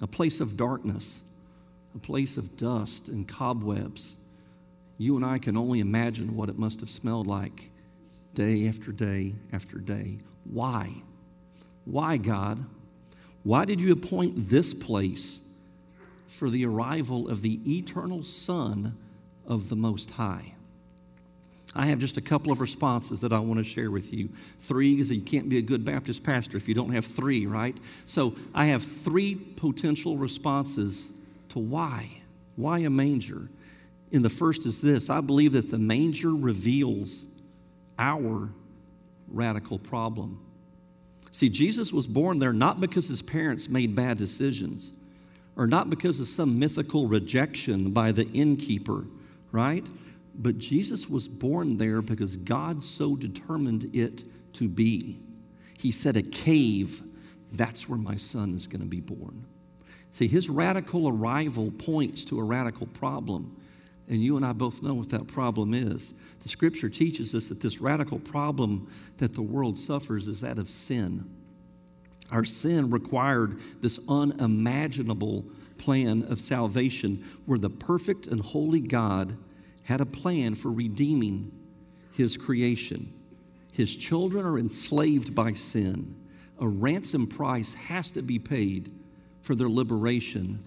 a 0.00 0.06
place 0.06 0.40
of 0.40 0.56
darkness, 0.56 1.22
a 1.94 1.98
place 1.98 2.36
of 2.36 2.56
dust 2.56 3.08
and 3.08 3.26
cobwebs. 3.26 4.16
You 4.98 5.16
and 5.16 5.24
I 5.24 5.38
can 5.38 5.56
only 5.56 5.80
imagine 5.80 6.36
what 6.36 6.48
it 6.48 6.58
must 6.58 6.80
have 6.80 6.88
smelled 6.88 7.26
like 7.26 7.70
day 8.34 8.68
after 8.68 8.92
day 8.92 9.34
after 9.52 9.78
day. 9.78 10.18
Why? 10.44 10.92
Why, 11.84 12.16
God? 12.16 12.64
Why 13.42 13.64
did 13.64 13.80
you 13.80 13.92
appoint 13.92 14.34
this 14.36 14.74
place 14.74 15.40
for 16.26 16.50
the 16.50 16.66
arrival 16.66 17.28
of 17.28 17.42
the 17.42 17.60
eternal 17.78 18.22
Son 18.22 18.96
of 19.46 19.68
the 19.68 19.76
Most 19.76 20.10
High? 20.12 20.52
I 21.74 21.86
have 21.86 21.98
just 21.98 22.16
a 22.16 22.20
couple 22.20 22.50
of 22.50 22.60
responses 22.60 23.20
that 23.20 23.32
I 23.32 23.38
want 23.38 23.58
to 23.58 23.64
share 23.64 23.90
with 23.90 24.12
you. 24.12 24.30
Three 24.58 25.00
that 25.02 25.14
you 25.14 25.22
can't 25.22 25.48
be 25.48 25.58
a 25.58 25.62
good 25.62 25.84
Baptist 25.84 26.24
pastor 26.24 26.56
if 26.56 26.66
you 26.66 26.74
don't 26.74 26.92
have 26.92 27.04
three, 27.04 27.46
right? 27.46 27.76
So 28.06 28.34
I 28.54 28.66
have 28.66 28.82
three 28.82 29.34
potential 29.34 30.16
responses 30.16 31.12
to 31.50 31.58
why. 31.58 32.08
Why 32.56 32.80
a 32.80 32.90
manger? 32.90 33.48
And 34.12 34.24
the 34.24 34.30
first 34.30 34.66
is 34.66 34.80
this 34.80 35.10
I 35.10 35.20
believe 35.20 35.52
that 35.52 35.70
the 35.70 35.78
manger 35.78 36.34
reveals 36.34 37.26
our 37.98 38.50
radical 39.28 39.78
problem. 39.78 40.44
See, 41.30 41.48
Jesus 41.48 41.92
was 41.92 42.06
born 42.06 42.38
there 42.38 42.52
not 42.52 42.80
because 42.80 43.08
his 43.08 43.22
parents 43.22 43.68
made 43.68 43.94
bad 43.94 44.16
decisions 44.16 44.92
or 45.56 45.66
not 45.66 45.90
because 45.90 46.20
of 46.20 46.28
some 46.28 46.58
mythical 46.58 47.06
rejection 47.06 47.90
by 47.90 48.12
the 48.12 48.26
innkeeper, 48.28 49.04
right? 49.52 49.86
But 50.36 50.58
Jesus 50.58 51.08
was 51.08 51.26
born 51.26 51.76
there 51.76 52.00
because 52.00 52.36
God 52.36 52.82
so 52.82 53.16
determined 53.16 53.90
it 53.92 54.22
to 54.54 54.68
be. 54.68 55.18
He 55.78 55.90
said, 55.90 56.16
A 56.16 56.22
cave, 56.22 57.02
that's 57.52 57.88
where 57.88 57.98
my 57.98 58.16
son 58.16 58.54
is 58.54 58.66
going 58.66 58.80
to 58.80 58.86
be 58.86 59.00
born. 59.00 59.44
See, 60.18 60.26
his 60.26 60.50
radical 60.50 61.08
arrival 61.08 61.70
points 61.70 62.24
to 62.24 62.40
a 62.40 62.42
radical 62.42 62.88
problem. 62.88 63.56
And 64.08 64.20
you 64.20 64.36
and 64.36 64.44
I 64.44 64.52
both 64.52 64.82
know 64.82 64.94
what 64.94 65.10
that 65.10 65.28
problem 65.28 65.72
is. 65.72 66.12
The 66.42 66.48
scripture 66.48 66.88
teaches 66.88 67.36
us 67.36 67.46
that 67.46 67.60
this 67.60 67.80
radical 67.80 68.18
problem 68.18 68.90
that 69.18 69.32
the 69.32 69.42
world 69.42 69.78
suffers 69.78 70.26
is 70.26 70.40
that 70.40 70.58
of 70.58 70.68
sin. 70.68 71.24
Our 72.32 72.44
sin 72.44 72.90
required 72.90 73.60
this 73.80 74.00
unimaginable 74.08 75.44
plan 75.76 76.24
of 76.24 76.40
salvation 76.40 77.24
where 77.46 77.60
the 77.60 77.70
perfect 77.70 78.26
and 78.26 78.40
holy 78.40 78.80
God 78.80 79.36
had 79.84 80.00
a 80.00 80.06
plan 80.06 80.56
for 80.56 80.72
redeeming 80.72 81.52
his 82.12 82.36
creation. 82.36 83.12
His 83.72 83.94
children 83.94 84.44
are 84.44 84.58
enslaved 84.58 85.32
by 85.36 85.52
sin. 85.52 86.16
A 86.58 86.66
ransom 86.66 87.28
price 87.28 87.74
has 87.74 88.10
to 88.10 88.22
be 88.22 88.40
paid 88.40 88.90
for 89.48 89.54
their 89.54 89.70
liberation, 89.70 90.62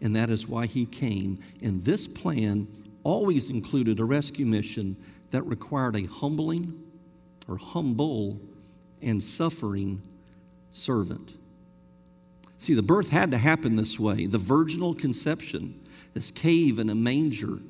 and 0.00 0.16
that 0.16 0.28
is 0.28 0.48
why 0.48 0.66
he 0.66 0.86
came. 0.86 1.38
And 1.62 1.80
this 1.84 2.08
plan 2.08 2.66
always 3.04 3.48
included 3.48 4.00
a 4.00 4.04
rescue 4.04 4.44
mission 4.44 4.96
that 5.30 5.44
required 5.44 5.94
a 5.94 6.06
humbling 6.06 6.82
or 7.46 7.56
humble 7.56 8.40
and 9.00 9.22
suffering 9.22 10.02
servant. 10.72 11.36
See, 12.58 12.74
the 12.74 12.82
birth 12.82 13.08
had 13.08 13.30
to 13.30 13.38
happen 13.38 13.76
this 13.76 14.00
way 14.00 14.26
the 14.26 14.36
virginal 14.36 14.94
conception, 14.94 15.80
this 16.12 16.32
cave 16.32 16.80
in 16.80 16.90
a 16.90 16.94
manger, 16.96 17.60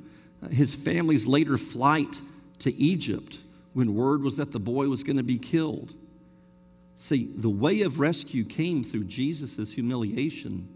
uh, 0.42 0.48
his 0.48 0.74
family's 0.74 1.26
later 1.26 1.58
flight 1.58 2.22
to 2.60 2.72
Egypt 2.72 3.38
when 3.74 3.94
word 3.94 4.22
was 4.22 4.38
that 4.38 4.50
the 4.50 4.60
boy 4.60 4.88
was 4.88 5.02
going 5.02 5.18
to 5.18 5.22
be 5.22 5.36
killed. 5.36 5.94
See, 6.96 7.30
the 7.36 7.50
way 7.50 7.82
of 7.82 8.00
rescue 8.00 8.44
came 8.44 8.84
through 8.84 9.04
Jesus' 9.04 9.72
humiliation 9.72 10.68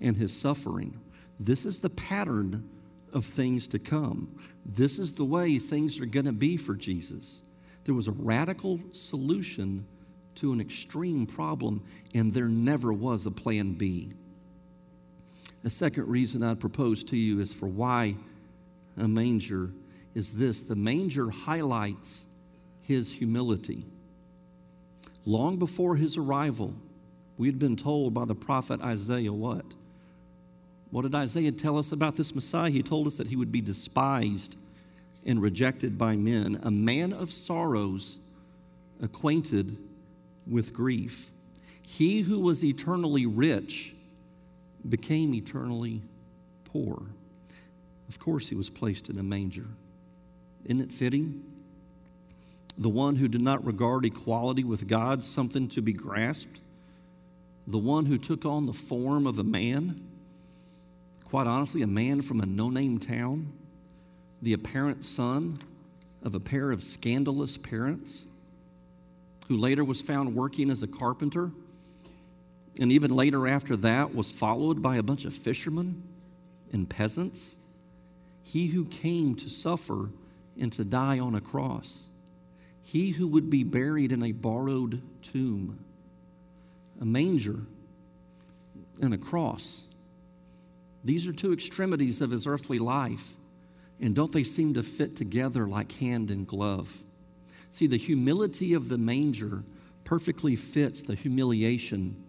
and 0.00 0.16
his 0.16 0.32
suffering. 0.32 0.98
This 1.38 1.66
is 1.66 1.80
the 1.80 1.90
pattern 1.90 2.68
of 3.12 3.24
things 3.24 3.68
to 3.68 3.78
come. 3.78 4.34
This 4.64 4.98
is 4.98 5.14
the 5.14 5.24
way 5.24 5.56
things 5.56 6.00
are 6.00 6.06
going 6.06 6.26
to 6.26 6.32
be 6.32 6.56
for 6.56 6.74
Jesus. 6.74 7.42
There 7.84 7.94
was 7.94 8.08
a 8.08 8.12
radical 8.12 8.80
solution 8.92 9.84
to 10.36 10.52
an 10.52 10.60
extreme 10.60 11.26
problem, 11.26 11.82
and 12.14 12.32
there 12.32 12.48
never 12.48 12.92
was 12.92 13.26
a 13.26 13.30
plan 13.30 13.72
B. 13.72 14.10
The 15.62 15.70
second 15.70 16.08
reason 16.08 16.42
I'd 16.42 16.60
propose 16.60 17.04
to 17.04 17.16
you 17.16 17.40
is 17.40 17.52
for 17.52 17.66
why 17.66 18.16
a 18.96 19.06
manger 19.06 19.70
is 20.14 20.34
this 20.34 20.62
the 20.62 20.76
manger 20.76 21.30
highlights 21.30 22.26
his 22.80 23.12
humility. 23.12 23.86
Long 25.24 25.56
before 25.56 25.96
his 25.96 26.16
arrival, 26.16 26.74
we 27.38 27.46
had 27.46 27.58
been 27.58 27.76
told 27.76 28.14
by 28.14 28.24
the 28.24 28.34
prophet 28.34 28.80
Isaiah 28.80 29.32
what? 29.32 29.64
What 30.90 31.02
did 31.02 31.14
Isaiah 31.14 31.52
tell 31.52 31.78
us 31.78 31.92
about 31.92 32.16
this 32.16 32.34
Messiah? 32.34 32.70
He 32.70 32.82
told 32.82 33.06
us 33.06 33.16
that 33.16 33.28
he 33.28 33.36
would 33.36 33.52
be 33.52 33.60
despised 33.60 34.56
and 35.24 35.40
rejected 35.40 35.96
by 35.96 36.16
men, 36.16 36.60
a 36.64 36.70
man 36.70 37.12
of 37.12 37.30
sorrows, 37.30 38.18
acquainted 39.00 39.78
with 40.46 40.74
grief. 40.74 41.30
He 41.82 42.20
who 42.20 42.40
was 42.40 42.64
eternally 42.64 43.26
rich 43.26 43.94
became 44.88 45.34
eternally 45.34 46.02
poor. 46.64 47.02
Of 48.08 48.18
course, 48.18 48.48
he 48.48 48.54
was 48.54 48.68
placed 48.68 49.08
in 49.08 49.18
a 49.18 49.22
manger. 49.22 49.66
Isn't 50.64 50.80
it 50.80 50.92
fitting? 50.92 51.51
The 52.78 52.88
one 52.88 53.16
who 53.16 53.28
did 53.28 53.42
not 53.42 53.64
regard 53.64 54.04
equality 54.04 54.64
with 54.64 54.88
God 54.88 55.22
something 55.22 55.68
to 55.68 55.82
be 55.82 55.92
grasped, 55.92 56.60
the 57.66 57.78
one 57.78 58.06
who 58.06 58.18
took 58.18 58.44
on 58.44 58.66
the 58.66 58.72
form 58.72 59.26
of 59.26 59.38
a 59.38 59.44
man, 59.44 60.02
quite 61.24 61.46
honestly, 61.46 61.82
a 61.82 61.86
man 61.86 62.22
from 62.22 62.40
a 62.40 62.46
no 62.46 62.70
name 62.70 62.98
town, 62.98 63.52
the 64.40 64.54
apparent 64.54 65.04
son 65.04 65.60
of 66.22 66.34
a 66.34 66.40
pair 66.40 66.70
of 66.70 66.82
scandalous 66.82 67.56
parents, 67.56 68.26
who 69.48 69.56
later 69.56 69.84
was 69.84 70.00
found 70.00 70.34
working 70.34 70.70
as 70.70 70.82
a 70.82 70.86
carpenter, 70.86 71.50
and 72.80 72.90
even 72.90 73.10
later 73.10 73.46
after 73.46 73.76
that 73.76 74.14
was 74.14 74.32
followed 74.32 74.80
by 74.80 74.96
a 74.96 75.02
bunch 75.02 75.24
of 75.24 75.34
fishermen 75.34 76.02
and 76.72 76.88
peasants. 76.88 77.58
He 78.42 78.68
who 78.68 78.86
came 78.86 79.34
to 79.36 79.50
suffer 79.50 80.08
and 80.58 80.72
to 80.72 80.84
die 80.84 81.18
on 81.18 81.34
a 81.34 81.40
cross. 81.40 82.08
He 82.82 83.10
who 83.10 83.28
would 83.28 83.48
be 83.48 83.64
buried 83.64 84.12
in 84.12 84.22
a 84.22 84.32
borrowed 84.32 85.00
tomb, 85.22 85.84
a 87.00 87.04
manger, 87.04 87.60
and 89.00 89.14
a 89.14 89.18
cross. 89.18 89.86
These 91.04 91.26
are 91.26 91.32
two 91.32 91.52
extremities 91.52 92.20
of 92.20 92.30
his 92.30 92.46
earthly 92.46 92.78
life. 92.78 93.34
And 94.00 94.14
don't 94.14 94.32
they 94.32 94.42
seem 94.42 94.74
to 94.74 94.82
fit 94.82 95.14
together 95.14 95.66
like 95.66 95.92
hand 95.92 96.30
and 96.30 96.46
glove? 96.46 97.02
See, 97.70 97.86
the 97.86 97.96
humility 97.96 98.74
of 98.74 98.88
the 98.88 98.98
manger 98.98 99.62
perfectly 100.04 100.56
fits 100.56 101.02
the 101.02 101.14
humiliation 101.14 102.22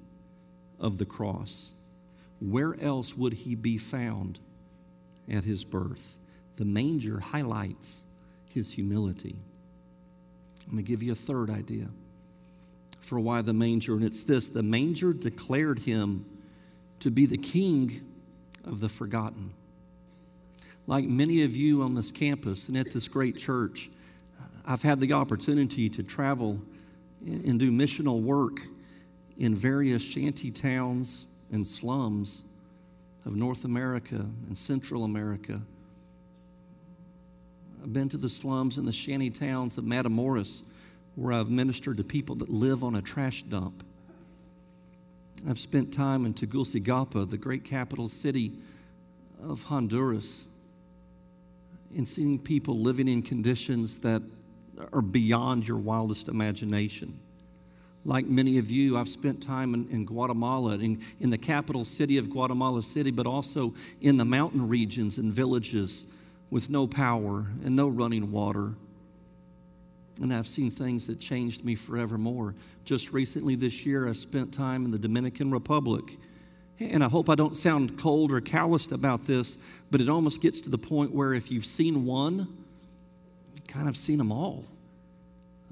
of 0.80 0.98
the 0.98 1.06
cross. 1.06 1.74
Where 2.40 2.80
else 2.80 3.18
would 3.18 3.34
he 3.34 3.56
be 3.56 3.78
found 3.78 4.40
at 5.30 5.44
his 5.44 5.64
birth? 5.64 6.20
The 6.58 6.66
manger 6.66 7.20
highlights 7.20 8.06
his 8.46 8.72
humility. 8.72 9.36
Going 10.66 10.84
to 10.84 10.84
give 10.84 11.04
you 11.04 11.12
a 11.12 11.16
third 11.16 11.50
idea 11.50 11.88
for 13.00 13.20
why 13.20 13.42
the 13.42 13.54
manger, 13.54 13.96
and 13.96 14.04
it's 14.04 14.24
this 14.24 14.50
the 14.50 14.64
manger 14.64 15.14
declared 15.14 15.80
him 15.80 16.26
to 17.02 17.12
be 17.12 17.26
the 17.26 17.38
king 17.38 18.02
of 18.66 18.80
the 18.80 18.90
forgotten. 18.90 19.52
Like 20.88 21.06
many 21.06 21.44
of 21.44 21.56
you 21.56 21.84
on 21.84 21.96
this 21.96 22.12
campus 22.12 22.70
and 22.70 22.78
at 22.78 22.92
this 22.92 23.08
great 23.08 23.38
church, 23.38 23.90
I've 24.66 24.82
had 24.82 25.00
the 25.00 25.14
opportunity 25.14 25.90
to 25.90 26.04
travel 26.04 26.60
and 27.26 27.60
do 27.60 27.72
missional 27.72 28.22
work 28.22 28.62
in 29.38 29.54
various 29.54 30.02
shanty 30.02 30.52
towns 30.52 31.28
and 31.52 31.66
slums 31.66 32.46
of 33.26 33.36
North 33.36 33.66
America 33.66 34.16
and 34.48 34.58
Central 34.58 35.04
America. 35.04 35.62
I've 37.84 37.92
been 37.92 38.08
to 38.10 38.18
the 38.18 38.30
slums 38.30 38.78
and 38.78 38.88
the 38.88 38.94
shanty 38.94 39.30
towns 39.30 39.78
of 39.78 39.84
Matamoros, 39.84 40.64
where 41.16 41.34
I've 41.34 41.50
ministered 41.50 41.98
to 41.98 42.04
people 42.04 42.34
that 42.36 42.50
live 42.50 42.82
on 42.82 42.96
a 42.96 43.02
trash 43.02 43.44
dump. 43.44 43.84
I've 45.50 45.60
spent 45.60 45.94
time 45.94 46.26
in 46.26 46.34
Tegucigalpa, 46.34 47.30
the 47.30 47.38
great 47.38 47.66
capital 47.66 48.08
city 48.08 48.54
of 49.44 49.64
Honduras, 49.64 50.46
and 51.94 52.08
seeing 52.08 52.40
people 52.40 52.80
living 52.80 53.10
in 53.10 53.22
conditions 53.22 54.00
that 54.00 54.22
are 54.94 55.02
beyond 55.02 55.68
your 55.68 55.78
wildest 55.78 56.30
imagination. 56.30 57.20
Like 58.06 58.26
many 58.26 58.60
of 58.60 58.72
you, 58.72 58.98
I've 58.98 59.10
spent 59.10 59.44
time 59.44 59.74
in, 59.74 59.90
in 59.90 60.06
Guatemala, 60.06 60.76
in, 60.76 61.02
in 61.20 61.30
the 61.30 61.38
capital 61.38 61.84
city 61.84 62.18
of 62.18 62.30
Guatemala 62.30 62.82
City, 62.82 63.12
but 63.12 63.28
also 63.28 63.74
in 64.00 64.16
the 64.16 64.26
mountain 64.26 64.70
regions 64.70 65.18
and 65.18 65.34
villages 65.34 66.06
with 66.54 66.70
no 66.70 66.86
power 66.86 67.48
and 67.66 67.76
no 67.76 67.88
running 67.88 68.32
water. 68.32 68.76
And 70.22 70.32
I've 70.32 70.46
seen 70.46 70.70
things 70.70 71.08
that 71.08 71.20
changed 71.20 71.66
me 71.66 71.74
forevermore. 71.74 72.54
Just 72.86 73.12
recently 73.12 73.56
this 73.56 73.88
year, 73.88 74.08
I 74.08 74.12
spent 74.12 74.54
time 74.54 74.86
in 74.86 74.92
the 74.92 75.00
Dominican 75.00 75.50
Republic 75.50 76.04
and 76.80 77.04
I 77.04 77.08
hope 77.10 77.28
I 77.28 77.34
don't 77.34 77.56
sound 77.56 77.98
cold 77.98 78.32
or 78.32 78.40
calloused 78.40 78.92
about 78.92 79.26
this, 79.26 79.58
but 79.90 80.00
it 80.00 80.10
almost 80.10 80.42
gets 80.44 80.62
to 80.62 80.70
the 80.70 80.78
point 80.78 81.12
where 81.12 81.34
if 81.34 81.52
you've 81.52 81.66
seen 81.66 82.06
one, 82.06 82.38
you 83.56 83.62
kind 83.68 83.90
of 83.90 83.98
seen 83.98 84.20
them 84.20 84.32
all. 84.32 84.64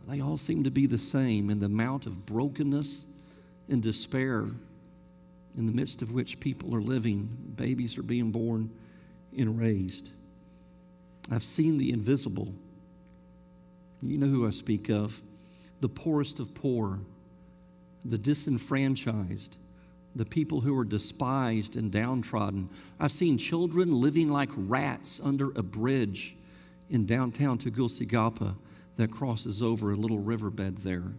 They 0.07 0.19
all 0.19 0.37
seem 0.37 0.63
to 0.63 0.71
be 0.71 0.87
the 0.87 0.97
same 0.97 1.51
in 1.51 1.59
the 1.59 1.67
amount 1.67 2.07
of 2.07 2.25
brokenness 2.25 3.05
and 3.69 3.83
despair 3.83 4.47
in 5.55 5.67
the 5.67 5.73
midst 5.73 6.01
of 6.01 6.11
which 6.11 6.39
people 6.39 6.73
are 6.73 6.81
living. 6.81 7.29
Babies 7.55 7.99
are 7.99 8.03
being 8.03 8.31
born 8.31 8.71
and 9.37 9.59
raised. 9.59 10.09
I've 11.31 11.43
seen 11.43 11.77
the 11.77 11.91
invisible. 11.91 12.53
You 14.01 14.17
know 14.17 14.27
who 14.27 14.45
I 14.45 14.49
speak 14.51 14.89
of 14.89 15.21
the 15.79 15.89
poorest 15.89 16.39
of 16.39 16.53
poor, 16.53 16.99
the 18.05 18.17
disenfranchised 18.17 19.57
the 20.15 20.25
people 20.25 20.59
who 20.59 20.77
are 20.77 20.83
despised 20.83 21.75
and 21.75 21.91
downtrodden. 21.91 22.69
I've 22.99 23.11
seen 23.11 23.37
children 23.37 23.99
living 23.99 24.29
like 24.29 24.49
rats 24.55 25.21
under 25.23 25.51
a 25.51 25.63
bridge 25.63 26.35
in 26.89 27.05
downtown 27.05 27.57
Tegucigalpa 27.57 28.55
that 28.97 29.11
crosses 29.11 29.63
over 29.63 29.91
a 29.91 29.95
little 29.95 30.19
riverbed 30.19 30.79
there. 30.79 31.13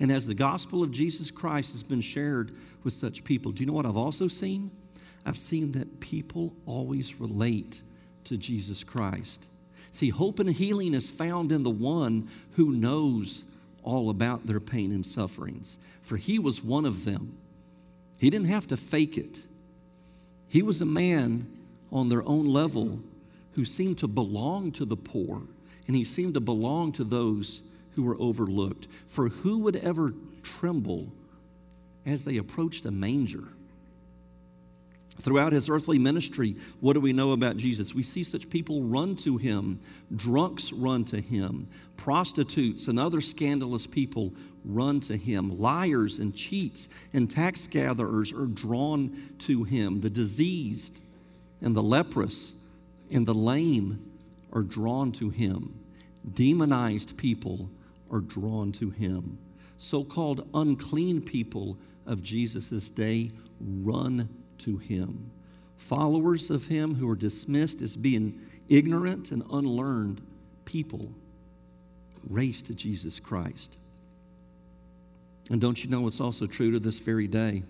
And 0.00 0.10
as 0.10 0.26
the 0.26 0.34
gospel 0.34 0.82
of 0.82 0.90
Jesus 0.90 1.30
Christ 1.30 1.72
has 1.72 1.82
been 1.82 2.00
shared 2.00 2.52
with 2.82 2.94
such 2.94 3.24
people, 3.24 3.52
do 3.52 3.62
you 3.62 3.66
know 3.66 3.72
what 3.72 3.86
I've 3.86 3.96
also 3.96 4.26
seen? 4.28 4.70
I've 5.24 5.38
seen 5.38 5.72
that 5.72 6.00
people 6.00 6.54
always 6.66 7.20
relate 7.20 7.82
to 8.26 8.36
Jesus 8.36 8.84
Christ. 8.84 9.48
See, 9.90 10.10
hope 10.10 10.38
and 10.38 10.50
healing 10.50 10.94
is 10.94 11.10
found 11.10 11.52
in 11.52 11.62
the 11.62 11.70
one 11.70 12.28
who 12.52 12.72
knows 12.72 13.44
all 13.82 14.10
about 14.10 14.46
their 14.46 14.60
pain 14.60 14.92
and 14.92 15.06
sufferings, 15.06 15.78
for 16.02 16.16
he 16.16 16.38
was 16.38 16.62
one 16.62 16.84
of 16.84 17.04
them. 17.04 17.36
He 18.20 18.30
didn't 18.30 18.48
have 18.48 18.66
to 18.68 18.76
fake 18.76 19.16
it. 19.16 19.44
He 20.48 20.62
was 20.62 20.82
a 20.82 20.86
man 20.86 21.46
on 21.92 22.08
their 22.08 22.26
own 22.26 22.46
level 22.46 23.00
who 23.52 23.64
seemed 23.64 23.98
to 23.98 24.08
belong 24.08 24.72
to 24.72 24.84
the 24.84 24.96
poor, 24.96 25.42
and 25.86 25.96
he 25.96 26.04
seemed 26.04 26.34
to 26.34 26.40
belong 26.40 26.92
to 26.92 27.04
those 27.04 27.62
who 27.94 28.02
were 28.02 28.16
overlooked. 28.20 28.88
For 29.06 29.28
who 29.28 29.58
would 29.60 29.76
ever 29.76 30.12
tremble 30.42 31.08
as 32.04 32.24
they 32.24 32.36
approached 32.36 32.86
a 32.86 32.90
manger? 32.90 33.44
Throughout 35.26 35.52
his 35.52 35.68
earthly 35.68 35.98
ministry, 35.98 36.54
what 36.78 36.92
do 36.92 37.00
we 37.00 37.12
know 37.12 37.32
about 37.32 37.56
Jesus? 37.56 37.92
We 37.92 38.04
see 38.04 38.22
such 38.22 38.48
people 38.48 38.84
run 38.84 39.16
to 39.16 39.38
him, 39.38 39.80
drunks 40.14 40.72
run 40.72 41.04
to 41.06 41.20
him, 41.20 41.66
prostitutes 41.96 42.86
and 42.86 42.96
other 42.96 43.20
scandalous 43.20 43.88
people 43.88 44.32
run 44.64 45.00
to 45.00 45.16
him, 45.16 45.58
liars 45.58 46.20
and 46.20 46.32
cheats 46.32 46.88
and 47.12 47.28
tax 47.28 47.66
gatherers 47.66 48.32
are 48.32 48.46
drawn 48.46 49.32
to 49.38 49.64
him, 49.64 50.00
the 50.00 50.08
diseased 50.08 51.02
and 51.60 51.74
the 51.74 51.82
leprous 51.82 52.54
and 53.10 53.26
the 53.26 53.34
lame 53.34 54.08
are 54.52 54.62
drawn 54.62 55.10
to 55.10 55.28
him, 55.28 55.76
demonized 56.34 57.16
people 57.16 57.68
are 58.12 58.20
drawn 58.20 58.70
to 58.70 58.90
him, 58.90 59.36
so 59.76 60.04
called 60.04 60.48
unclean 60.54 61.20
people 61.20 61.76
of 62.06 62.22
Jesus' 62.22 62.90
day 62.90 63.32
run 63.58 64.28
to 64.58 64.78
him. 64.78 65.30
Followers 65.76 66.50
of 66.50 66.66
him 66.66 66.94
who 66.94 67.08
are 67.08 67.16
dismissed 67.16 67.82
as 67.82 67.96
being 67.96 68.40
ignorant 68.68 69.30
and 69.30 69.42
unlearned 69.52 70.20
people 70.64 71.12
race 72.28 72.62
to 72.62 72.74
Jesus 72.74 73.20
Christ. 73.20 73.76
And 75.50 75.60
don't 75.60 75.82
you 75.84 75.90
know 75.90 76.06
it's 76.06 76.20
also 76.20 76.46
true 76.46 76.72
to 76.72 76.80
this 76.80 76.98
very 76.98 77.28
day? 77.28 77.62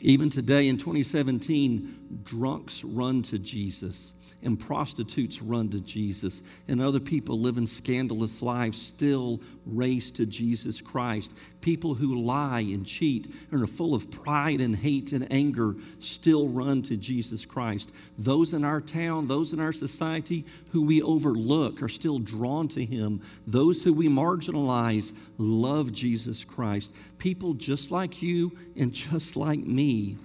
Even 0.00 0.28
today 0.28 0.68
in 0.68 0.76
2017, 0.76 2.22
drunks 2.24 2.82
run 2.82 3.22
to 3.22 3.38
Jesus 3.38 4.14
and 4.42 4.60
prostitutes 4.60 5.42
run 5.42 5.68
to 5.70 5.80
Jesus, 5.80 6.42
and 6.68 6.80
other 6.80 7.00
people 7.00 7.38
living 7.38 7.66
scandalous 7.66 8.42
lives 8.42 8.80
still 8.80 9.40
race 9.66 10.10
to 10.12 10.26
Jesus 10.26 10.80
Christ. 10.80 11.34
People 11.60 11.94
who 11.94 12.20
lie 12.20 12.60
and 12.60 12.86
cheat 12.86 13.28
and 13.50 13.62
are 13.62 13.66
full 13.66 13.94
of 13.94 14.10
pride 14.10 14.60
and 14.60 14.76
hate 14.76 15.12
and 15.12 15.30
anger 15.32 15.74
still 15.98 16.48
run 16.48 16.82
to 16.82 16.96
Jesus 16.96 17.46
Christ. 17.46 17.92
Those 18.18 18.52
in 18.52 18.64
our 18.64 18.80
town, 18.80 19.26
those 19.26 19.52
in 19.52 19.60
our 19.60 19.72
society 19.72 20.44
who 20.72 20.82
we 20.82 21.02
overlook 21.02 21.82
are 21.82 21.88
still 21.88 22.18
drawn 22.18 22.68
to 22.68 22.84
Him. 22.84 23.22
Those 23.46 23.82
who 23.82 23.92
we 23.92 24.08
marginalize 24.08 25.14
love 25.38 25.92
Jesus 25.92 26.44
Christ. 26.44 26.94
People 27.18 27.54
just 27.54 27.90
like 27.90 28.22
you 28.22 28.52
and 28.76 28.92
just 28.92 29.36
like 29.36 29.60
me 29.60 30.18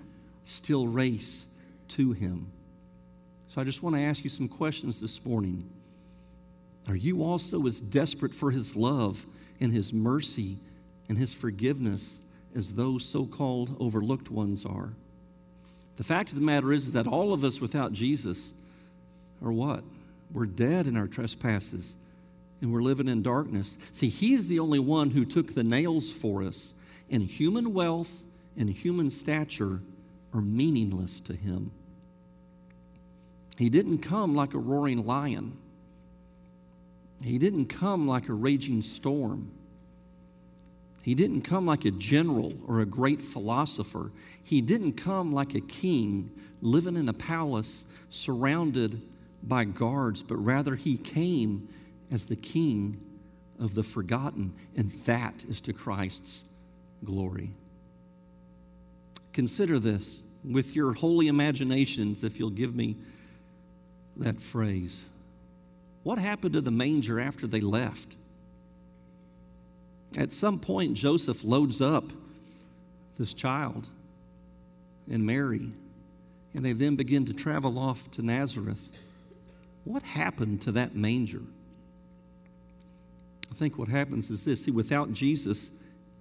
still 0.43 0.87
race 0.87 1.47
to 1.89 2.11
Him. 2.11 2.51
So 3.49 3.59
I 3.59 3.65
just 3.65 3.83
want 3.83 3.97
to 3.97 4.01
ask 4.01 4.23
you 4.23 4.29
some 4.29 4.47
questions 4.47 5.01
this 5.01 5.25
morning. 5.25 5.69
Are 6.87 6.95
you 6.95 7.23
also 7.23 7.67
as 7.67 7.81
desperate 7.81 8.33
for 8.33 8.49
His 8.49 8.77
love 8.77 9.25
and 9.59 9.73
His 9.73 9.91
mercy 9.91 10.59
and 11.09 11.17
his 11.17 11.33
forgiveness 11.33 12.21
as 12.55 12.73
those 12.73 13.03
so 13.03 13.25
called 13.25 13.75
overlooked 13.79 14.31
ones 14.31 14.65
are. 14.65 14.93
The 15.97 16.03
fact 16.03 16.29
of 16.29 16.35
the 16.35 16.45
matter 16.45 16.71
is, 16.71 16.87
is 16.87 16.93
that 16.93 17.07
all 17.07 17.33
of 17.33 17.43
us 17.43 17.59
without 17.59 17.91
Jesus 17.91 18.53
are 19.43 19.51
what? 19.51 19.83
We're 20.31 20.45
dead 20.45 20.87
in 20.87 20.95
our 20.95 21.07
trespasses 21.07 21.97
and 22.61 22.71
we're 22.71 22.81
living 22.81 23.07
in 23.07 23.21
darkness. 23.21 23.77
See, 23.91 24.07
He's 24.07 24.47
the 24.47 24.59
only 24.59 24.79
one 24.79 25.09
who 25.09 25.25
took 25.25 25.53
the 25.53 25.63
nails 25.63 26.11
for 26.11 26.43
us, 26.43 26.75
and 27.09 27.23
human 27.23 27.73
wealth 27.73 28.25
and 28.57 28.69
human 28.69 29.09
stature 29.09 29.79
are 30.33 30.41
meaningless 30.41 31.21
to 31.21 31.33
Him. 31.33 31.71
He 33.59 33.69
didn't 33.69 33.97
come 33.97 34.35
like 34.35 34.53
a 34.53 34.57
roaring 34.57 35.05
lion. 35.05 35.51
He 37.21 37.37
didn't 37.37 37.65
come 37.65 38.07
like 38.07 38.29
a 38.29 38.33
raging 38.33 38.81
storm. 38.81 39.51
He 41.01 41.13
didn't 41.13 41.41
come 41.41 41.65
like 41.65 41.83
a 41.83 41.91
general 41.91 42.53
or 42.65 42.79
a 42.79 42.85
great 42.85 43.21
philosopher. 43.21 44.13
He 44.45 44.61
didn't 44.61 44.93
come 44.93 45.33
like 45.33 45.55
a 45.55 45.59
king 45.59 46.31
living 46.61 46.95
in 46.95 47.09
a 47.09 47.13
palace 47.13 47.85
surrounded 48.07 49.01
by 49.43 49.65
guards, 49.65 50.23
but 50.23 50.37
rather 50.37 50.75
he 50.75 50.95
came 50.95 51.67
as 52.11 52.27
the 52.27 52.37
king 52.37 52.97
of 53.59 53.75
the 53.75 53.83
forgotten, 53.83 54.53
and 54.77 54.89
that 55.03 55.43
is 55.43 55.59
to 55.59 55.73
Christ's 55.73 56.45
glory. 57.03 57.51
Consider 59.33 59.79
this 59.79 60.23
with 60.49 60.77
your 60.77 60.93
holy 60.93 61.27
imaginations, 61.27 62.23
if 62.23 62.39
you'll 62.39 62.49
give 62.49 62.73
me 62.73 62.95
that 64.19 64.41
phrase. 64.41 65.07
What 66.03 66.17
happened 66.17 66.53
to 66.53 66.61
the 66.61 66.71
manger 66.71 67.19
after 67.19 67.47
they 67.47 67.61
left? 67.61 68.15
At 70.17 70.31
some 70.31 70.59
point, 70.59 70.95
Joseph 70.95 71.43
loads 71.43 71.81
up 71.81 72.05
this 73.17 73.33
child 73.33 73.89
and 75.11 75.25
Mary, 75.25 75.69
and 76.53 76.65
they 76.65 76.71
then 76.71 76.95
begin 76.95 77.25
to 77.25 77.33
travel 77.33 77.77
off 77.77 78.09
to 78.11 78.21
Nazareth. 78.21 78.89
What 79.83 80.03
happened 80.03 80.61
to 80.63 80.71
that 80.73 80.95
manger? 80.95 81.41
I 83.51 83.55
think 83.55 83.77
what 83.77 83.87
happens 83.87 84.29
is 84.29 84.45
this 84.45 84.65
see, 84.65 84.71
without 84.71 85.11
Jesus, 85.11 85.71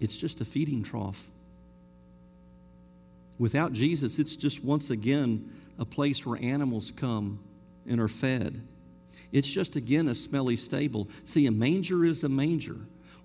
it's 0.01 0.17
just 0.17 0.41
a 0.41 0.45
feeding 0.45 0.83
trough. 0.83 1.29
Without 3.39 3.73
Jesus, 3.73 4.19
it's 4.19 4.37
just 4.37 4.65
once 4.65 4.91
again 4.91 5.51
a 5.79 5.85
place 5.85 6.27
where 6.27 6.43
animals 6.43 6.91
come 6.91 7.39
and 7.89 8.01
are 8.01 8.09
fed. 8.09 8.61
It's 9.33 9.49
just 9.49 9.77
again 9.77 10.09
a 10.09 10.15
smelly 10.15 10.57
stable. 10.57 11.09
See, 11.25 11.47
a 11.47 11.51
manger 11.51 12.05
is 12.05 12.25
a 12.25 12.29
manger. 12.29 12.77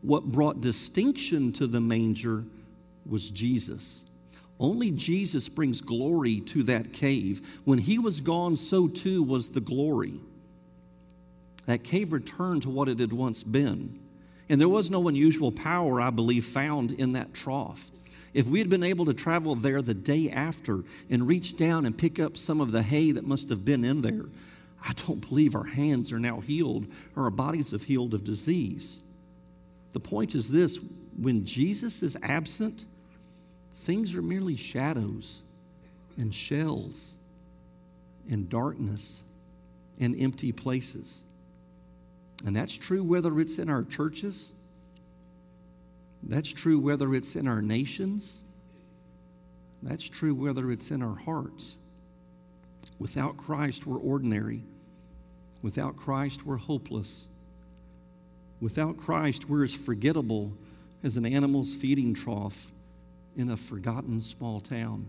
What 0.02 0.26
brought 0.26 0.62
distinction 0.62 1.54
to 1.54 1.68
the 1.68 1.80
manger 1.80 2.44
was 3.06 3.32
Jesus. 3.32 4.04
Only 4.60 4.92
Jesus 4.92 5.50
brings 5.50 5.82
glory 5.82 6.42
to 6.42 6.64
that 6.64 6.94
cave. 6.94 7.60
When 7.66 7.80
he 7.80 8.00
was 8.00 8.22
gone, 8.22 8.56
so 8.56 8.88
too 8.88 9.24
was 9.24 9.50
the 9.50 9.62
glory. 9.62 10.14
That 11.66 11.84
cave 11.84 12.12
returned 12.12 12.64
to 12.64 12.70
what 12.70 12.90
it 12.90 13.00
had 13.00 13.14
once 13.14 13.44
been. 13.44 14.00
And 14.50 14.60
there 14.60 14.70
was 14.70 14.92
no 14.92 15.08
unusual 15.08 15.52
power, 15.52 16.02
I 16.02 16.10
believe, 16.10 16.46
found 16.46 16.92
in 16.92 17.14
that 17.14 17.34
trough. 17.34 17.90
If 18.34 18.48
we 18.48 18.60
had 18.60 18.70
been 18.70 18.84
able 18.84 19.06
to 19.06 19.14
travel 19.14 19.56
there 19.56 19.82
the 19.82 19.94
day 19.94 20.30
after 20.30 20.84
and 21.10 21.28
reach 21.28 21.56
down 21.56 21.86
and 21.86 21.98
pick 21.98 22.20
up 22.20 22.36
some 22.36 22.60
of 22.60 22.72
the 22.72 22.82
hay 22.82 23.12
that 23.12 23.26
must 23.26 23.50
have 23.50 23.64
been 23.64 23.86
in 23.86 24.02
there, 24.02 24.26
I 24.86 24.92
don't 25.08 25.28
believe 25.28 25.56
our 25.56 25.64
hands 25.64 26.12
are 26.12 26.20
now 26.20 26.42
healed 26.42 26.88
or 27.16 27.24
our 27.24 27.32
bodies 27.32 27.72
have 27.72 27.84
healed 27.84 28.14
of 28.14 28.24
disease. 28.24 29.02
The 29.94 30.00
point 30.00 30.36
is 30.36 30.52
this 30.52 30.80
when 31.18 31.46
Jesus 31.46 32.04
is 32.04 32.18
absent, 32.22 32.86
things 33.74 34.16
are 34.16 34.22
merely 34.22 34.56
shadows 34.56 35.44
and 36.18 36.34
shells 36.34 37.18
and 38.30 38.50
darkness 38.50 39.24
and 40.00 40.20
empty 40.20 40.52
places. 40.52 41.24
And 42.46 42.56
that's 42.56 42.76
true 42.76 43.04
whether 43.04 43.40
it's 43.40 43.60
in 43.60 43.70
our 43.70 43.84
churches, 43.84 44.52
that's 46.24 46.52
true 46.52 46.80
whether 46.80 47.14
it's 47.16 47.36
in 47.36 47.48
our 47.48 47.62
nations, 47.62 48.44
that's 49.82 50.08
true 50.08 50.34
whether 50.36 50.72
it's 50.72 50.92
in 50.92 51.02
our 51.02 51.16
hearts. 51.16 51.78
Without 53.00 53.38
Christ, 53.38 53.86
we're 53.86 53.98
ordinary. 53.98 54.62
Without 55.64 55.96
Christ, 55.96 56.46
we're 56.46 56.58
hopeless. 56.58 57.30
Without 58.62 58.98
Christ, 58.98 59.50
we're 59.50 59.64
as 59.64 59.74
forgettable 59.74 60.52
as 61.04 61.18
an 61.18 61.26
animal's 61.26 61.74
feeding 61.74 62.14
trough 62.14 62.72
in 63.36 63.50
a 63.50 63.58
forgotten 63.58 64.22
small 64.22 64.60
town. 64.60 65.06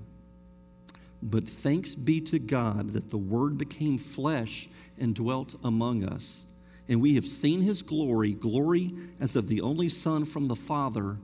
But 1.22 1.48
thanks 1.48 1.94
be 1.94 2.20
to 2.22 2.38
God 2.38 2.90
that 2.90 3.10
the 3.10 3.18
Word 3.18 3.58
became 3.58 3.98
flesh 3.98 4.68
and 4.98 5.14
dwelt 5.14 5.56
among 5.64 6.04
us. 6.04 6.46
And 6.88 7.00
we 7.00 7.14
have 7.14 7.26
seen 7.26 7.62
his 7.62 7.82
glory, 7.82 8.32
glory 8.32 8.92
as 9.20 9.36
of 9.36 9.48
the 9.48 9.60
only 9.60 9.88
Son 9.88 10.24
from 10.24 10.46
the 10.46 10.56
Father, 10.56 11.16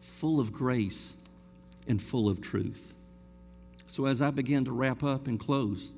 full 0.00 0.38
of 0.38 0.52
grace 0.52 1.16
and 1.88 2.00
full 2.00 2.28
of 2.28 2.40
truth. 2.40 2.94
So, 3.86 4.04
as 4.04 4.20
I 4.20 4.30
begin 4.30 4.66
to 4.66 4.72
wrap 4.72 5.02
up 5.02 5.26
and 5.26 5.40
close, 5.40 5.94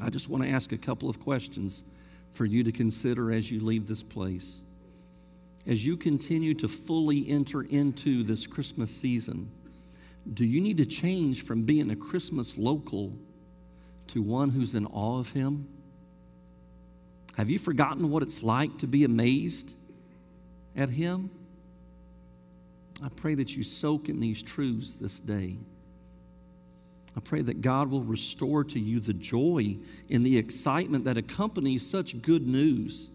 I 0.00 0.10
just 0.10 0.28
want 0.28 0.42
to 0.42 0.50
ask 0.50 0.72
a 0.72 0.78
couple 0.78 1.08
of 1.08 1.20
questions 1.20 1.84
for 2.32 2.44
you 2.44 2.64
to 2.64 2.72
consider 2.72 3.32
as 3.32 3.50
you 3.50 3.60
leave 3.60 3.86
this 3.86 4.02
place. 4.02 4.60
As 5.66 5.86
you 5.86 5.96
continue 5.96 6.52
to 6.54 6.68
fully 6.68 7.28
enter 7.28 7.62
into 7.62 8.22
this 8.22 8.46
Christmas 8.46 8.90
season, 8.90 9.50
do 10.32 10.44
you 10.44 10.60
need 10.60 10.76
to 10.78 10.86
change 10.86 11.44
from 11.44 11.62
being 11.62 11.90
a 11.90 11.96
Christmas 11.96 12.58
local 12.58 13.12
to 14.08 14.22
one 14.22 14.50
who's 14.50 14.74
in 14.74 14.86
awe 14.86 15.20
of 15.20 15.30
Him? 15.30 15.66
Have 17.36 17.50
you 17.50 17.58
forgotten 17.58 18.10
what 18.10 18.22
it's 18.22 18.42
like 18.42 18.78
to 18.78 18.86
be 18.86 19.04
amazed 19.04 19.74
at 20.76 20.90
Him? 20.90 21.30
I 23.02 23.08
pray 23.08 23.34
that 23.34 23.56
you 23.56 23.62
soak 23.62 24.08
in 24.08 24.20
these 24.20 24.42
truths 24.42 24.92
this 24.92 25.18
day. 25.20 25.56
I 27.16 27.20
pray 27.20 27.42
that 27.42 27.60
God 27.60 27.90
will 27.90 28.02
restore 28.02 28.64
to 28.64 28.80
you 28.80 29.00
the 29.00 29.14
joy 29.14 29.76
and 30.10 30.26
the 30.26 30.36
excitement 30.36 31.04
that 31.04 31.16
accompanies 31.16 31.88
such 31.88 32.20
good 32.22 32.46
news. 32.46 33.10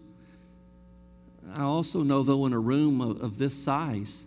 I 1.54 1.62
also 1.62 2.02
know, 2.02 2.22
though, 2.22 2.46
in 2.46 2.52
a 2.52 2.58
room 2.58 3.00
of, 3.00 3.20
of 3.20 3.38
this 3.38 3.54
size, 3.54 4.24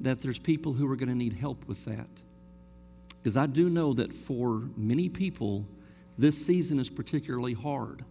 that 0.00 0.20
there's 0.20 0.38
people 0.38 0.72
who 0.72 0.90
are 0.90 0.96
going 0.96 1.08
to 1.08 1.14
need 1.14 1.34
help 1.34 1.66
with 1.68 1.84
that. 1.84 2.08
Because 3.16 3.36
I 3.36 3.46
do 3.46 3.68
know 3.68 3.92
that 3.94 4.14
for 4.14 4.62
many 4.76 5.08
people, 5.08 5.66
this 6.18 6.46
season 6.46 6.78
is 6.78 6.88
particularly 6.88 7.54
hard. 7.54 8.04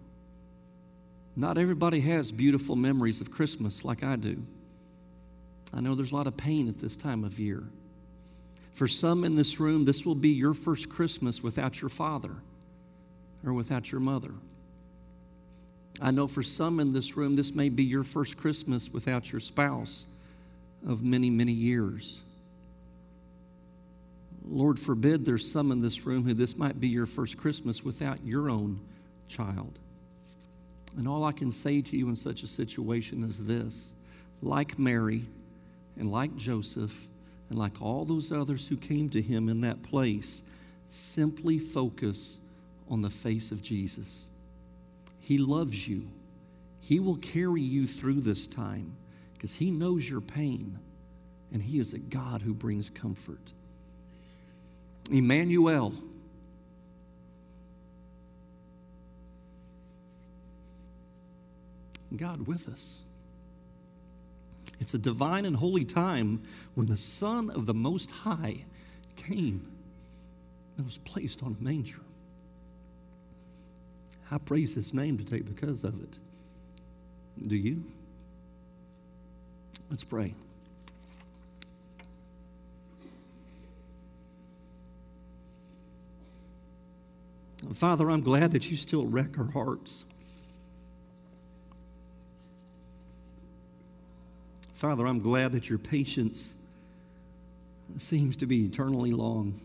Not 1.35 1.57
everybody 1.57 1.99
has 2.01 2.31
beautiful 2.31 2.75
memories 2.75 3.19
of 3.19 3.31
Christmas 3.31 3.83
like 3.83 4.03
I 4.03 4.15
do. 4.15 4.41
I 5.73 5.81
know 5.81 5.95
there's 5.95 6.11
a 6.11 6.15
lot 6.15 6.27
of 6.27 6.37
pain 6.37 6.69
at 6.69 6.79
this 6.79 6.95
time 6.95 7.23
of 7.23 7.39
year. 7.39 7.63
For 8.75 8.89
some 8.89 9.23
in 9.23 9.35
this 9.35 9.61
room, 9.61 9.85
this 9.85 10.05
will 10.05 10.15
be 10.15 10.29
your 10.29 10.53
first 10.53 10.89
Christmas 10.89 11.41
without 11.41 11.81
your 11.81 11.87
father 11.87 12.35
or 13.45 13.53
without 13.53 13.89
your 13.89 14.01
mother. 14.01 14.31
I 16.01 16.11
know 16.11 16.27
for 16.27 16.43
some 16.43 16.81
in 16.81 16.91
this 16.91 17.15
room, 17.15 17.37
this 17.37 17.55
may 17.55 17.69
be 17.69 17.85
your 17.85 18.03
first 18.03 18.35
Christmas 18.35 18.91
without 18.91 19.31
your 19.31 19.39
spouse 19.39 20.07
of 20.85 21.03
many, 21.03 21.29
many 21.29 21.53
years. 21.53 22.21
Lord 24.45 24.77
forbid 24.77 25.23
there's 25.23 25.49
some 25.49 25.71
in 25.71 25.81
this 25.81 26.05
room 26.05 26.25
who 26.25 26.33
this 26.33 26.57
might 26.57 26.77
be 26.77 26.89
your 26.89 27.05
first 27.05 27.37
Christmas 27.37 27.81
without 27.81 28.25
your 28.25 28.49
own 28.49 28.81
child. 29.29 29.79
And 30.97 31.07
all 31.07 31.23
I 31.23 31.31
can 31.31 31.49
say 31.49 31.81
to 31.81 31.97
you 31.97 32.09
in 32.09 32.15
such 32.17 32.43
a 32.43 32.47
situation 32.47 33.23
is 33.23 33.45
this 33.45 33.93
like 34.41 34.77
Mary 34.77 35.21
and 35.97 36.11
like 36.11 36.35
Joseph 36.35 37.07
and 37.49 37.59
like 37.59 37.81
all 37.81 38.05
those 38.05 38.31
others 38.31 38.67
who 38.67 38.77
came 38.77 39.09
to 39.09 39.21
him 39.21 39.49
in 39.49 39.61
that 39.61 39.83
place, 39.83 40.43
simply 40.87 41.59
focus 41.59 42.39
on 42.89 43.01
the 43.01 43.09
face 43.09 43.51
of 43.51 43.61
Jesus. 43.61 44.29
He 45.19 45.37
loves 45.37 45.87
you. 45.87 46.07
He 46.79 46.99
will 46.99 47.17
carry 47.17 47.61
you 47.61 47.87
through 47.87 48.21
this 48.21 48.45
time 48.45 48.95
because 49.33 49.55
He 49.55 49.71
knows 49.71 50.07
your 50.07 50.21
pain 50.21 50.77
and 51.51 51.61
He 51.61 51.79
is 51.79 51.93
a 51.93 51.99
God 51.99 52.41
who 52.41 52.53
brings 52.53 52.89
comfort. 52.89 53.53
Emmanuel. 55.11 55.93
God 62.15 62.47
with 62.47 62.69
us. 62.69 63.01
It's 64.79 64.93
a 64.93 64.97
divine 64.97 65.45
and 65.45 65.55
holy 65.55 65.85
time 65.85 66.43
when 66.75 66.87
the 66.87 66.97
Son 66.97 67.49
of 67.49 67.65
the 67.65 67.73
Most 67.73 68.11
High 68.11 68.65
came 69.15 69.71
and 70.77 70.85
was 70.85 70.97
placed 70.99 71.43
on 71.43 71.55
a 71.59 71.63
manger. 71.63 72.01
I 74.31 74.37
praise 74.37 74.75
his 74.75 74.93
name 74.93 75.17
today 75.17 75.41
because 75.41 75.83
of 75.83 76.01
it. 76.01 76.19
Do 77.47 77.55
you? 77.55 77.83
Let's 79.89 80.03
pray. 80.03 80.33
Father, 87.73 88.09
I'm 88.09 88.21
glad 88.21 88.51
that 88.51 88.69
you 88.69 88.77
still 88.77 89.05
wreck 89.05 89.37
our 89.37 89.51
hearts. 89.51 90.05
Father, 94.85 95.07
I'm 95.07 95.19
glad 95.19 95.53
that 95.53 95.67
your 95.67 95.79
patience 95.79 96.53
seems 97.97 98.37
to 98.37 98.45
be 98.45 98.65
eternally 98.65 99.13
long. 99.13 99.55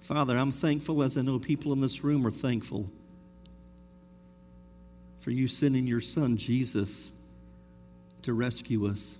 Father, 0.00 0.36
I'm 0.36 0.50
thankful 0.50 1.04
as 1.04 1.16
I 1.16 1.22
know 1.22 1.38
people 1.38 1.72
in 1.72 1.80
this 1.80 2.02
room 2.02 2.26
are 2.26 2.32
thankful 2.32 2.90
for 5.20 5.30
you 5.30 5.46
sending 5.46 5.86
your 5.86 6.00
son 6.00 6.36
Jesus 6.36 7.12
to 8.22 8.34
rescue 8.34 8.88
us. 8.88 9.16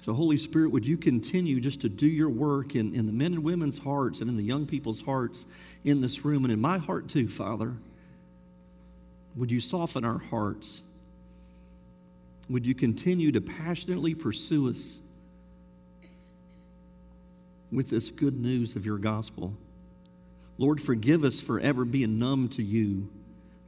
So, 0.00 0.14
Holy 0.14 0.38
Spirit, 0.38 0.70
would 0.70 0.86
you 0.86 0.96
continue 0.96 1.60
just 1.60 1.82
to 1.82 1.90
do 1.90 2.06
your 2.06 2.30
work 2.30 2.76
in, 2.76 2.94
in 2.94 3.04
the 3.04 3.12
men 3.12 3.34
and 3.34 3.44
women's 3.44 3.78
hearts 3.78 4.22
and 4.22 4.30
in 4.30 4.38
the 4.38 4.42
young 4.42 4.64
people's 4.64 5.02
hearts 5.02 5.44
in 5.84 6.00
this 6.00 6.24
room 6.24 6.44
and 6.44 6.52
in 6.52 6.62
my 6.62 6.78
heart 6.78 7.10
too, 7.10 7.28
Father? 7.28 7.74
Would 9.38 9.52
you 9.52 9.60
soften 9.60 10.04
our 10.04 10.18
hearts? 10.18 10.82
Would 12.50 12.66
you 12.66 12.74
continue 12.74 13.30
to 13.32 13.40
passionately 13.40 14.14
pursue 14.14 14.68
us 14.68 15.00
with 17.70 17.88
this 17.88 18.10
good 18.10 18.36
news 18.36 18.74
of 18.74 18.84
your 18.84 18.98
gospel? 18.98 19.54
Lord, 20.58 20.80
forgive 20.80 21.22
us 21.22 21.38
for 21.38 21.60
ever 21.60 21.84
being 21.84 22.18
numb 22.18 22.48
to 22.50 22.62
you. 22.64 23.08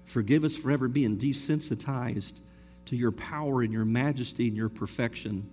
Forgive 0.06 0.42
us 0.42 0.56
for 0.56 0.72
ever 0.72 0.88
being 0.88 1.16
desensitized 1.16 2.40
to 2.86 2.96
your 2.96 3.12
power 3.12 3.62
and 3.62 3.72
your 3.72 3.84
majesty 3.84 4.48
and 4.48 4.56
your 4.56 4.68
perfection. 4.68 5.48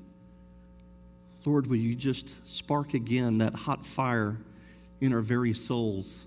Lord, 1.46 1.68
will 1.68 1.78
you 1.78 1.94
just 1.94 2.46
spark 2.48 2.96
again 2.96 3.38
that 3.38 3.54
hot 3.54 3.86
fire 3.86 4.38
in 5.00 5.14
our 5.14 5.22
very 5.22 5.54
souls? 5.54 6.26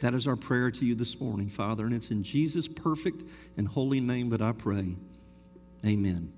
That 0.00 0.14
is 0.14 0.26
our 0.26 0.36
prayer 0.36 0.70
to 0.70 0.84
you 0.84 0.94
this 0.94 1.20
morning, 1.20 1.48
Father, 1.48 1.84
and 1.84 1.94
it's 1.94 2.10
in 2.10 2.22
Jesus' 2.22 2.68
perfect 2.68 3.24
and 3.56 3.66
holy 3.66 4.00
name 4.00 4.30
that 4.30 4.42
I 4.42 4.52
pray. 4.52 4.96
Amen. 5.84 6.35